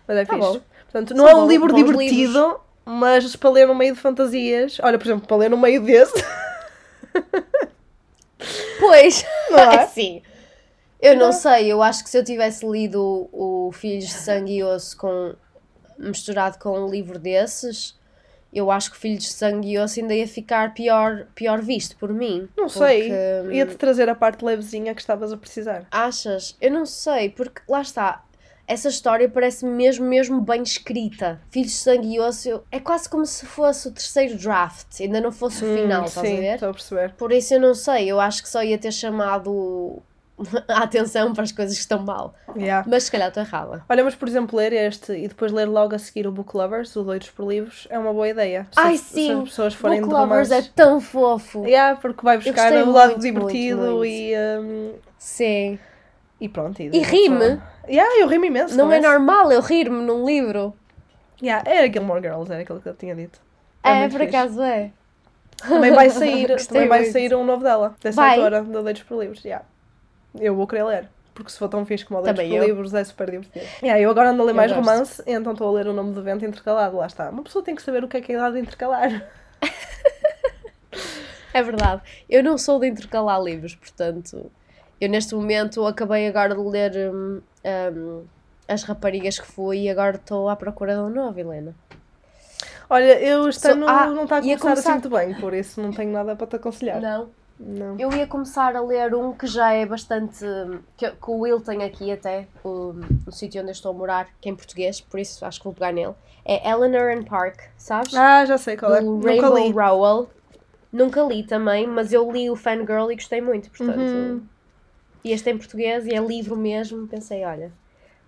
Mas 0.07 0.17
é 0.17 0.25
Tá 0.25 0.35
fixe. 0.35 0.47
bom. 0.47 0.61
Portanto, 0.91 1.13
não 1.15 1.25
São 1.27 1.31
é 1.31 1.35
um 1.35 1.41
bons- 1.43 1.49
livro 1.51 1.67
bons 1.69 1.77
divertido, 1.77 2.59
mas 2.85 3.35
para 3.35 3.49
ler 3.51 3.67
no 3.67 3.75
meio 3.75 3.93
de 3.93 3.99
fantasias. 3.99 4.77
Olha, 4.81 4.97
por 4.97 5.05
exemplo, 5.05 5.27
para 5.27 5.37
ler 5.37 5.49
no 5.49 5.57
meio 5.57 5.81
desse. 5.81 6.13
Pois, 8.79 9.25
Não 9.49 9.59
é? 9.59 9.85
sim. 9.87 10.21
Eu 10.99 11.15
não 11.17 11.31
sei, 11.33 11.71
eu 11.71 11.81
acho 11.83 12.03
que 12.03 12.09
se 12.09 12.17
eu 12.17 12.23
tivesse 12.23 12.65
lido 12.65 13.29
o 13.31 13.71
Filhos 13.73 14.05
de 14.05 14.11
Sangue 14.13 14.55
e 14.57 14.63
Osso 14.63 14.95
com, 14.97 15.33
misturado 15.97 16.57
com 16.59 16.77
um 16.79 16.87
livro 16.89 17.17
desses, 17.19 17.97
eu 18.53 18.69
acho 18.69 18.91
que 18.91 18.97
Filhos 18.97 19.23
de 19.23 19.29
Sangue 19.33 19.71
e 19.71 19.79
Osso 19.79 19.99
ainda 19.99 20.13
ia 20.13 20.27
ficar 20.27 20.73
pior, 20.73 21.25
pior 21.33 21.61
visto 21.61 21.95
por 21.97 22.13
mim. 22.13 22.47
Não 22.57 22.69
sei. 22.69 23.09
Porque, 23.41 23.55
Ia-te 23.55 23.75
trazer 23.75 24.07
a 24.09 24.15
parte 24.15 24.45
levezinha 24.45 24.93
que 24.93 25.01
estavas 25.01 25.31
a 25.33 25.37
precisar. 25.37 25.87
Achas? 25.91 26.55
Eu 26.61 26.71
não 26.71 26.85
sei, 26.85 27.29
porque 27.29 27.61
lá 27.67 27.81
está. 27.81 28.23
Essa 28.65 28.87
história 28.87 29.27
parece 29.27 29.65
mesmo, 29.65 30.05
mesmo 30.05 30.39
bem 30.39 30.63
escrita. 30.63 31.41
Filhos 31.51 31.71
de 31.71 31.77
Sangue 31.77 32.13
e 32.13 32.19
Osso 32.21 32.63
é 32.71 32.79
quase 32.79 33.09
como 33.09 33.25
se 33.25 33.45
fosse 33.45 33.89
o 33.89 33.91
terceiro 33.91 34.37
draft, 34.37 35.01
ainda 35.01 35.19
não 35.19 35.33
fosse 35.33 35.65
o 35.65 35.75
final, 35.75 36.03
Hum, 36.03 36.05
estás 36.05 36.27
sim, 36.27 36.37
a 36.37 36.39
ver? 36.39 36.53
estou 36.53 36.69
a 36.69 36.73
perceber. 36.73 37.11
Por 37.15 37.31
isso 37.33 37.53
eu 37.55 37.59
não 37.59 37.73
sei, 37.75 38.09
eu 38.09 38.21
acho 38.21 38.41
que 38.41 38.47
só 38.47 38.63
ia 38.63 38.77
ter 38.77 38.93
chamado 38.93 40.01
a 40.67 40.79
atenção 40.83 41.33
para 41.33 41.43
as 41.43 41.51
coisas 41.51 41.75
que 41.75 41.81
estão 41.81 41.99
mal. 41.99 42.33
Yeah. 42.55 42.87
Mas 42.89 43.03
se 43.03 43.11
calhar 43.11 43.27
estou 43.27 43.43
errada. 43.43 43.83
Olha, 43.87 44.03
mas 44.03 44.15
por 44.15 44.27
exemplo, 44.27 44.57
ler 44.57 44.73
este 44.73 45.13
e 45.13 45.27
depois 45.27 45.51
ler 45.51 45.65
logo 45.65 45.95
a 45.95 45.99
seguir 45.99 46.27
o 46.27 46.31
Book 46.31 46.55
Lovers, 46.55 46.95
o 46.95 47.03
Doidos 47.03 47.29
por 47.29 47.47
Livros, 47.47 47.87
é 47.89 47.97
uma 47.97 48.11
boa 48.11 48.27
ideia. 48.27 48.67
Se, 48.71 48.79
Ai, 48.79 48.97
se 48.97 49.03
sim. 49.03 49.41
as 49.41 49.49
pessoas 49.49 49.73
forem 49.73 50.01
Book 50.01 50.13
Lovers 50.13 50.51
é 50.51 50.61
tão 50.61 50.99
fofo. 50.99 51.65
Yeah, 51.65 51.99
porque 51.99 52.23
vai 52.23 52.37
buscar 52.37 52.73
o 52.73 52.91
lado 52.91 53.11
muito, 53.11 53.21
divertido 53.21 53.77
muito, 53.77 53.97
muito. 53.97 54.05
E, 54.05 54.33
um, 54.37 54.93
Sim. 55.17 55.79
e 56.39 56.49
pronto. 56.49 56.81
E 56.81 56.99
ri-me. 56.99 57.61
Yeah, 57.87 58.21
eu 58.21 58.27
ri-me 58.27 58.47
imenso. 58.47 58.75
Não 58.75 58.91
é 58.91 58.97
esse. 58.97 59.07
normal 59.07 59.51
eu 59.51 59.61
rir-me 59.61 60.01
num 60.01 60.25
livro. 60.25 60.73
Yeah, 61.41 61.69
era 61.69 61.91
Gilmore 61.91 62.21
Girls, 62.21 62.51
era 62.51 62.61
aquilo 62.61 62.79
que 62.79 62.87
eu 62.89 62.95
tinha 62.95 63.15
dito. 63.15 63.39
É, 63.83 63.99
muito 63.99 64.11
por 64.13 64.21
fixe. 64.21 64.35
acaso 64.35 64.61
é. 64.61 64.91
Também 65.57 65.91
vai 65.91 66.09
sair, 66.09 66.55
também 66.67 66.87
vai 66.87 67.05
sair 67.05 67.35
um 67.35 67.45
novo 67.45 67.63
dela, 67.63 67.95
dessa 68.01 68.21
Vai. 68.21 68.35
autora, 68.35 68.63
da 68.63 68.81
Doidos 68.81 69.03
por 69.03 69.19
Livros. 69.19 69.43
Yeah. 69.43 69.65
Eu 70.39 70.55
vou 70.55 70.65
querer 70.67 70.83
ler. 70.83 71.09
Porque 71.33 71.49
se 71.51 71.57
for 71.57 71.67
tão 71.67 71.83
fixe 71.85 72.05
como 72.05 72.19
o 72.19 72.21
Doidos 72.23 72.39
Também 72.39 72.55
por 72.57 72.63
eu. 72.63 72.67
Livros 72.69 72.93
é 72.93 73.03
super 73.03 73.31
divertido. 73.31 73.65
Yeah, 73.81 73.99
eu 73.99 74.09
agora 74.11 74.29
ando 74.29 74.43
a 74.43 74.45
ler 74.45 74.51
Eu 74.51 74.55
mais 74.55 74.71
gosto. 74.71 74.85
romance, 74.87 75.23
então 75.25 75.53
estou 75.53 75.67
a 75.67 75.71
ler 75.71 75.87
o 75.87 75.93
nome 75.93 76.13
do 76.13 76.21
vento 76.21 76.45
intercalado. 76.45 76.97
Lá 76.97 77.07
está. 77.07 77.29
Uma 77.29 77.41
pessoa 77.43 77.63
tem 77.63 77.73
que 77.75 77.81
saber 77.81 78.03
o 78.03 78.07
que 78.07 78.17
é 78.17 78.21
que 78.21 78.31
é 78.31 78.35
a 78.35 78.37
idade 78.39 78.55
de 78.55 78.61
intercalar. 78.61 79.09
É 81.53 81.61
verdade. 81.61 82.01
Eu 82.27 82.43
não 82.43 82.57
sou 82.57 82.79
de 82.79 82.87
intercalar 82.87 83.39
livros, 83.41 83.75
portanto, 83.75 84.49
eu 84.99 85.07
neste 85.07 85.35
momento 85.35 85.85
acabei 85.85 86.27
agora 86.27 86.55
de 86.55 86.61
ler 86.61 87.13
hum, 87.13 87.41
hum, 87.95 88.23
As 88.67 88.81
Raparigas 88.83 89.37
que 89.37 89.45
fui 89.45 89.81
e 89.81 89.89
agora 89.89 90.15
estou 90.15 90.49
à 90.49 90.55
procura 90.55 90.95
de 90.95 91.01
um 91.01 91.09
novo, 91.09 91.39
Helena. 91.39 91.75
Olha, 92.89 93.19
eu 93.19 93.47
este 93.47 93.67
ano 93.67 93.87
ah, 93.87 94.07
não 94.07 94.23
está 94.23 94.37
a 94.37 94.41
ia 94.41 94.57
começar, 94.57 94.73
assim 94.73 94.81
começar- 94.83 94.91
muito 94.93 95.09
bem, 95.09 95.35
por 95.39 95.53
isso 95.53 95.79
não 95.79 95.91
tenho 95.91 96.11
nada 96.11 96.35
para 96.35 96.47
te 96.47 96.55
aconselhar. 96.55 96.99
Não. 96.99 97.29
Não. 97.65 97.97
Eu 97.97 98.11
ia 98.11 98.27
começar 98.27 98.75
a 98.75 98.81
ler 98.81 99.15
um 99.15 99.31
que 99.31 99.47
já 99.47 99.71
é 99.71 99.85
bastante. 99.85 100.43
que, 100.97 101.09
que 101.09 101.31
o 101.31 101.39
Will 101.39 101.61
tem 101.61 101.81
aqui 101.83 102.11
até, 102.11 102.45
o, 102.63 102.93
no 103.25 103.31
sítio 103.31 103.61
onde 103.61 103.69
eu 103.69 103.73
estou 103.73 103.91
a 103.91 103.93
morar, 103.93 104.27
que 104.41 104.49
é 104.49 104.51
em 104.51 104.55
português, 104.55 104.99
por 104.99 105.17
isso 105.19 105.45
acho 105.45 105.59
que 105.59 105.63
vou 105.63 105.73
pegar 105.73 105.93
nele. 105.93 106.13
É 106.43 106.69
Eleanor 106.69 107.17
and 107.17 107.23
Park, 107.23 107.61
sabes? 107.77 108.13
Ah, 108.15 108.43
já 108.45 108.57
sei 108.57 108.75
qual 108.75 108.93
é. 108.95 108.99
do 108.99 109.11
Nunca 109.11 109.27
Rainbow 109.29 109.57
li. 109.57 109.71
Rowell. 109.71 110.29
Nunca 110.91 111.21
li 111.23 111.43
também, 111.43 111.87
mas 111.87 112.11
eu 112.11 112.29
li 112.29 112.49
o 112.49 112.55
Fangirl 112.55 113.09
e 113.09 113.15
gostei 113.15 113.39
muito, 113.39 113.69
portanto. 113.71 113.97
Uhum. 113.97 114.43
E 115.23 115.31
este 115.31 115.49
é 115.49 115.53
em 115.53 115.57
português 115.57 116.05
e 116.05 116.13
é 116.13 116.19
livro 116.19 116.57
mesmo. 116.57 117.07
Pensei, 117.07 117.45
olha, 117.45 117.71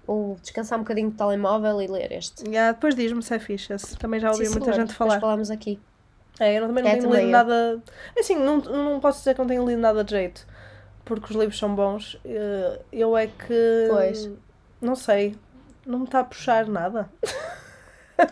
vou 0.08 0.38
descansar 0.41 0.80
um 0.80 0.84
bocadinho 0.84 1.12
do 1.12 1.17
telemóvel 1.17 1.82
e 1.82 1.88
ler 1.88 2.13
este. 2.13 2.48
Yeah, 2.48 2.71
depois 2.71 2.95
diz-me 2.95 3.21
se 3.21 3.36
é 3.36 3.39
fixe. 3.39 3.76
Também 4.00 4.19
já 4.19 4.32
ouvi 4.32 4.45
Sim, 4.45 4.54
muita 4.54 4.71
senhor. 4.71 4.76
gente 4.78 4.91
Depois 4.93 5.10
falar. 5.10 5.19
falámos 5.19 5.52
aqui. 5.52 5.78
É, 6.39 6.58
eu 6.60 6.67
também 6.67 6.84
não 6.84 6.91
É, 6.91 6.95
tenho 6.98 7.13
lido 7.13 7.28
nada. 7.30 7.82
Assim, 8.17 8.36
não, 8.36 8.58
não 8.58 9.00
posso 9.00 9.19
dizer 9.19 9.34
que 9.34 9.39
não 9.39 9.48
tenho 9.48 9.65
lido 9.65 9.80
nada 9.82 10.04
de 10.04 10.12
jeito. 10.12 10.45
Porque 11.06 11.26
os 11.32 11.36
livros 11.38 11.58
são 11.58 11.74
bons. 11.76 12.19
Eh, 12.26 12.80
Eu 12.91 13.15
é 13.17 13.28
que. 13.28 13.86
Pois. 13.88 14.30
Não 14.82 14.95
sei. 14.95 15.36
Não 15.86 16.00
me 16.00 16.06
está 16.06 16.19
a 16.21 16.24
puxar 16.24 16.67
nada. 16.67 17.10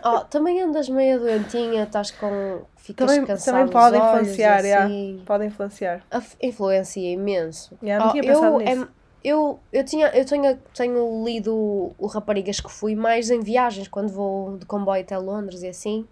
Oh, 0.02 0.20
também 0.20 0.62
andas 0.62 0.88
meio 0.88 1.20
doentinha, 1.20 1.82
estás 1.82 2.10
com. 2.10 2.62
ficas 2.74 3.06
Também, 3.10 3.26
cansado 3.26 3.54
também 3.58 3.68
pode 3.70 3.96
olhos, 3.98 4.28
influenciar, 4.28 4.58
assim. 4.84 5.22
Pode 5.26 5.44
influenciar. 5.44 6.00
Af- 6.10 6.36
Influencia 6.40 7.12
imenso. 7.12 7.76
Yeah, 7.82 8.02
não 8.02 8.08
Oh, 8.08 8.12
tinha 8.12 8.22
pensado 8.24 8.54
eu, 8.54 8.58
nisso. 8.60 8.82
em- 8.82 8.88
eu, 9.22 9.60
eu, 9.70 9.84
tinha, 9.84 10.06
eu 10.16 10.24
tenho, 10.24 10.58
tenho 10.74 11.24
lido 11.26 11.94
o 11.98 12.06
Raparigas 12.06 12.60
que 12.60 12.72
fui 12.72 12.94
mais 12.94 13.28
em 13.30 13.40
viagens, 13.40 13.86
quando 13.86 14.08
vou 14.08 14.56
de 14.56 14.64
comboio 14.64 15.02
até 15.02 15.18
Londres 15.18 15.62
e 15.62 15.68
assim. 15.68 16.06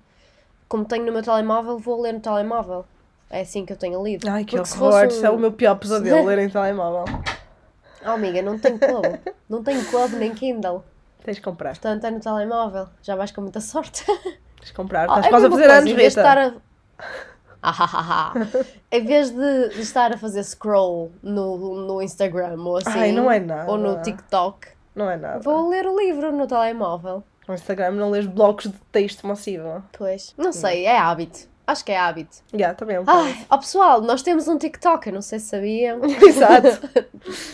Como 0.73 0.87
tenho 0.87 1.05
no 1.05 1.13
meu 1.13 1.23
telemóvel, 1.23 1.77
vou 1.77 2.01
ler 2.01 2.15
no 2.15 2.21
telemóvel. 2.21 2.87
É 3.29 3.43
assim 3.43 3.67
que 3.67 3.75
eu 3.75 3.77
tenho 3.77 4.03
lido. 4.03 4.27
Ai, 4.27 4.43
que 4.43 4.57
Porque 4.57 4.83
horror. 4.83 5.05
Isso 5.05 5.27
é 5.27 5.29
o 5.29 5.39
meu 5.39 5.53
pior 5.53 5.75
pesadelo, 5.75 6.25
ler 6.25 6.39
em 6.39 6.49
telemóvel. 6.49 7.05
Oh, 8.03 8.13
amiga, 8.13 8.41
não 8.41 8.59
tenho 8.59 8.79
clube. 8.79 9.21
não 9.51 9.63
tenho 9.63 9.85
clube 9.85 10.17
nem 10.17 10.33
Kindle. 10.33 10.83
Tens 11.23 11.37
de 11.37 11.43
comprar. 11.43 11.73
Portanto, 11.73 12.05
é 12.05 12.11
no 12.11 12.21
telemóvel. 12.21 12.89
Já 13.03 13.15
vais 13.15 13.31
com 13.31 13.43
muita 13.43 13.61
sorte. 13.61 14.03
Tens 14.07 14.69
de 14.69 14.73
comprar. 14.73 15.11
Oh, 15.11 15.13
Estás 15.13 15.27
é 15.27 15.29
quase 15.29 15.45
a 15.45 15.51
fazer 15.51 15.63
coisa, 15.63 15.77
anos, 15.77 15.91
em 15.91 15.95
vez 15.95 16.15
de 16.15 16.21
estar 16.21 16.39
Rita. 16.39 16.63
a... 16.99 17.05
Ah, 17.65 17.77
ah, 17.79 17.91
ah, 17.93 18.33
ah. 18.35 18.65
em 18.91 19.05
vez 19.05 19.31
de, 19.31 19.69
de 19.75 19.81
estar 19.83 20.11
a 20.11 20.17
fazer 20.17 20.43
scroll 20.43 21.13
no, 21.23 21.87
no 21.87 22.01
Instagram 22.01 22.57
ou 22.59 22.79
assim, 22.79 22.99
Ai, 22.99 23.13
não 23.13 23.31
é 23.31 23.39
nada. 23.39 23.71
ou 23.71 23.77
no 23.77 24.01
TikTok, 24.01 24.69
Não 24.95 25.11
é 25.11 25.19
nada. 25.19 25.41
vou 25.41 25.69
ler 25.69 25.87
o 25.87 25.95
livro 25.99 26.33
no 26.33 26.47
telemóvel. 26.47 27.23
No 27.53 27.57
Instagram 27.57 27.91
não 27.93 28.11
lês 28.11 28.25
blocos 28.27 28.65
de 28.65 28.79
texto 28.91 29.27
massivo. 29.27 29.85
Pois, 29.93 30.35
não 30.39 30.53
sei, 30.53 30.87
é 30.87 30.99
hábito. 30.99 31.41
Acho 31.67 31.85
que 31.85 31.93
é 31.93 31.99
hábito. 31.99 32.39
Já, 32.53 32.73
também 32.73 32.97
é 32.97 33.01
um. 33.01 33.05
Ai, 33.07 33.47
ó 33.51 33.59
pessoal, 33.59 34.01
nós 34.01 34.23
temos 34.23 34.49
um 34.49 34.57
TikTok, 34.57 35.07
eu 35.07 35.13
não 35.13 35.21
sei 35.23 35.39
se 35.39 35.47
sabiam. 35.47 36.01
Exato. 36.27 36.89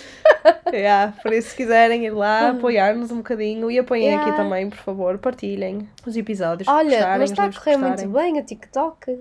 yeah, 0.73 1.13
por 1.21 1.33
isso, 1.33 1.51
se 1.51 1.57
quiserem 1.57 2.07
ir 2.07 2.11
lá 2.11 2.51
apoiar-nos 2.51 3.11
um 3.11 3.17
bocadinho 3.19 3.71
e 3.71 3.79
apoiem 3.79 4.15
aqui 4.15 4.23
Hum. 4.23 4.29
Yeah. 4.29 4.45
também, 4.45 4.71
por 4.71 4.79
favor, 4.79 5.19
partilhem 5.19 5.89
os 6.07 6.17
episódios. 6.17 6.69
Olha, 6.69 6.91
gostarem, 6.91 7.19
mas 7.19 7.31
está 7.31 7.45
a 7.45 7.53
correr 7.53 7.77
muito 7.77 8.09
bem 8.09 8.39
o 8.39 8.45
TikTok. 8.45 9.19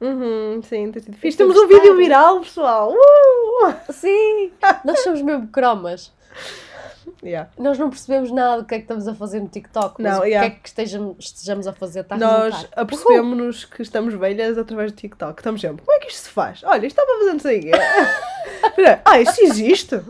Uhum, 0.00 0.60
sim, 0.62 0.90
tem 0.90 1.02
sido 1.02 1.16
fixe. 1.16 1.38
Tem 1.38 1.46
Temos 1.46 1.62
um 1.62 1.68
vídeo 1.68 1.96
viral, 1.96 2.40
pessoal. 2.40 2.92
Uh! 2.92 3.92
Sim, 3.92 4.50
nós 4.84 5.00
somos 5.04 5.22
mesmo 5.22 5.46
cromas. 5.48 6.12
Yeah. 7.26 7.50
Nós 7.58 7.76
não 7.76 7.90
percebemos 7.90 8.30
nada 8.30 8.62
do 8.62 8.64
que 8.66 8.74
é 8.74 8.78
que 8.78 8.84
estamos 8.84 9.08
a 9.08 9.14
fazer 9.14 9.40
no 9.40 9.48
TikTok, 9.48 10.00
mas 10.00 10.12
Não, 10.12 10.20
o 10.20 10.24
que 10.24 10.34
é 10.34 10.50
que 10.50 10.68
estejamos, 10.68 11.16
estejamos 11.18 11.66
a 11.66 11.72
fazer 11.72 12.00
está 12.00 12.16
Nós 12.16 12.68
apercebemos-nos 12.76 13.64
que 13.64 13.82
estamos 13.82 14.14
velhas 14.14 14.56
através 14.56 14.92
do 14.92 14.96
TikTok. 14.96 15.40
Estamos 15.40 15.60
sempre, 15.60 15.84
como 15.84 15.96
é 15.96 16.00
que 16.00 16.06
isto 16.06 16.24
se 16.24 16.30
faz? 16.30 16.62
Olha, 16.62 16.86
isto 16.86 17.00
estava 17.00 17.18
fazendo 17.18 17.48
aí. 17.48 17.70
Ah, 19.04 19.20
isso 19.20 19.42
existe? 19.42 20.00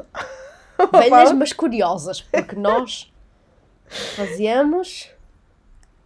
Velhas, 0.93 1.33
mas 1.35 1.53
curiosas, 1.55 2.21
porque 2.21 2.55
nós 2.55 3.11
fazemos, 3.89 5.09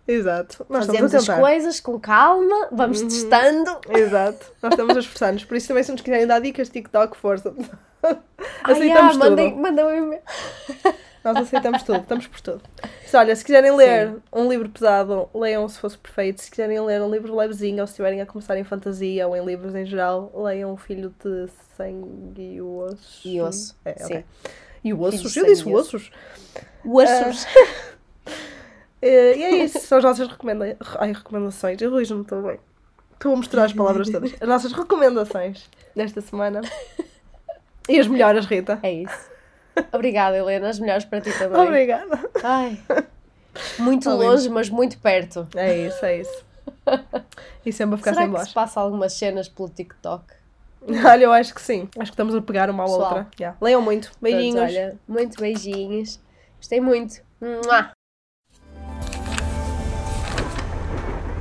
Exato. 0.07 0.64
Nós 0.68 0.87
fazemos 0.87 1.14
as. 1.14 1.29
Uhum. 1.29 1.40
coisas 1.40 1.81
com 1.81 1.99
calma, 1.99 2.68
vamos 2.70 3.01
testando. 3.01 3.79
Exato. 3.88 4.53
Nós 4.62 4.73
estamos 4.73 4.96
a 4.96 5.01
esforçar-nos. 5.01 5.44
Por 5.44 5.57
isso 5.57 5.68
também 5.68 5.83
se 5.83 5.92
nos 5.92 6.01
quiserem 6.01 6.27
dar 6.27 6.40
dicas 6.40 6.68
de 6.68 6.75
TikTok, 6.75 7.16
força. 7.16 7.55
Aceitamos 8.64 9.16
ah, 9.16 9.20
tudo. 9.20 9.30
mandem, 9.30 9.56
mandem 9.56 9.84
um 9.84 9.96
e-mail. 9.96 10.22
Nós 11.22 11.36
aceitamos 11.36 11.82
tudo, 11.82 12.00
estamos 12.00 12.26
por 12.26 12.40
tudo. 12.40 12.62
Se, 13.04 13.14
olha, 13.14 13.36
se 13.36 13.44
quiserem 13.44 13.76
ler 13.76 14.16
um 14.32 14.48
livro 14.48 14.70
pesado, 14.70 15.28
leiam 15.34 15.68
Se 15.68 15.78
Fosse 15.78 15.98
Perfeito. 15.98 16.40
Se 16.40 16.50
quiserem 16.50 16.80
ler 16.80 17.02
um 17.02 17.10
livro 17.10 17.36
levezinho, 17.36 17.82
ou 17.82 17.86
se 17.86 17.92
estiverem 17.92 18.22
a 18.22 18.26
começar 18.26 18.56
em 18.56 18.64
fantasia 18.64 19.28
ou 19.28 19.36
em 19.36 19.44
livros 19.44 19.74
em 19.74 19.84
geral, 19.84 20.32
leiam 20.34 20.72
O 20.72 20.78
Filho 20.78 21.14
de 21.22 21.46
Sangue 21.76 22.54
e 22.54 22.62
Ossos. 22.62 23.20
E 23.22 23.38
osso, 23.40 23.76
É, 23.84 23.94
sim. 23.98 24.04
ok. 24.04 24.24
E 24.82 24.94
ossos? 24.94 25.36
Eu 25.36 25.44
disse 25.44 25.68
e 25.68 25.74
osso. 25.74 25.96
ossos. 25.96 26.10
Ossos. 26.86 27.46
Eh, 29.02 29.34
E 29.36 29.42
é 29.42 29.64
isso, 29.64 29.80
são 29.80 29.96
as 29.96 30.04
nossas 30.04 30.28
recomenda... 30.28 30.76
Ai, 30.98 31.12
recomendações. 31.12 31.80
Eu 31.80 31.90
hoje 31.90 32.12
não 32.12 32.20
estou 32.20 32.42
bem. 32.42 32.60
Estou 33.14 33.32
a 33.32 33.36
mostrar 33.36 33.64
as 33.64 33.72
palavras 33.72 34.10
todas. 34.10 34.34
As 34.38 34.46
nossas 34.46 34.72
recomendações 34.72 35.70
desta 35.96 36.20
semana. 36.20 36.60
E 37.90 37.98
as 38.00 38.07
melhores, 38.07 38.46
Rita. 38.46 38.79
É 38.83 38.92
isso. 38.92 39.31
Obrigada, 39.92 40.37
Helena. 40.37 40.68
As 40.68 40.79
melhores 40.79 41.05
para 41.05 41.20
ti 41.20 41.33
também. 41.37 41.61
Obrigada. 41.61 42.18
Ai. 42.42 42.79
Muito 43.79 44.09
longe, 44.11 44.48
mas 44.48 44.68
muito 44.70 44.98
perto. 44.98 45.46
É 45.55 45.76
isso, 45.76 46.05
é 46.05 46.18
isso. 46.20 46.44
E 47.64 47.72
sempre 47.72 47.94
a 47.94 47.98
ficar 47.98 48.12
Será 48.14 48.22
sem 48.24 48.31
que 48.33 48.37
voz. 48.37 48.48
se 48.48 48.55
passa 48.55 48.81
algumas 48.81 49.12
cenas 49.12 49.48
pelo 49.48 49.68
TikTok? 49.68 50.24
Olha, 51.05 51.24
eu 51.24 51.33
acho 51.33 51.55
que 51.55 51.61
sim. 51.61 51.88
Acho 51.98 52.11
que 52.11 52.14
estamos 52.14 52.35
a 52.35 52.40
pegar 52.40 52.70
uma 52.70 52.85
à 52.85 52.87
Pessoal. 52.87 53.03
outra. 53.03 53.26
Yeah. 53.38 53.59
Leiam 53.61 53.83
muito. 53.83 54.12
Beijinhos. 54.20 54.55
Pronto, 54.55 54.70
olha, 54.70 54.98
muito 55.07 55.40
beijinhos. 55.40 56.20
Gostei 56.59 56.81
muito. 56.81 57.20
Mua. 57.40 57.90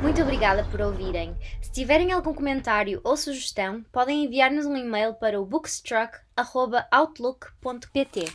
Muito 0.02 0.22
obrigada 0.22 0.66
por 0.72 0.82
ouvirem. 0.82 1.36
Se 1.70 1.76
tiverem 1.82 2.12
algum 2.12 2.34
comentário 2.34 3.00
ou 3.04 3.16
sugestão, 3.16 3.86
podem 3.92 4.26
enviar-nos 4.26 4.66
um 4.66 4.76
e-mail 4.76 5.14
para 5.14 5.40
o 5.40 5.46
bookstruck.outlook.pt. 5.46 8.26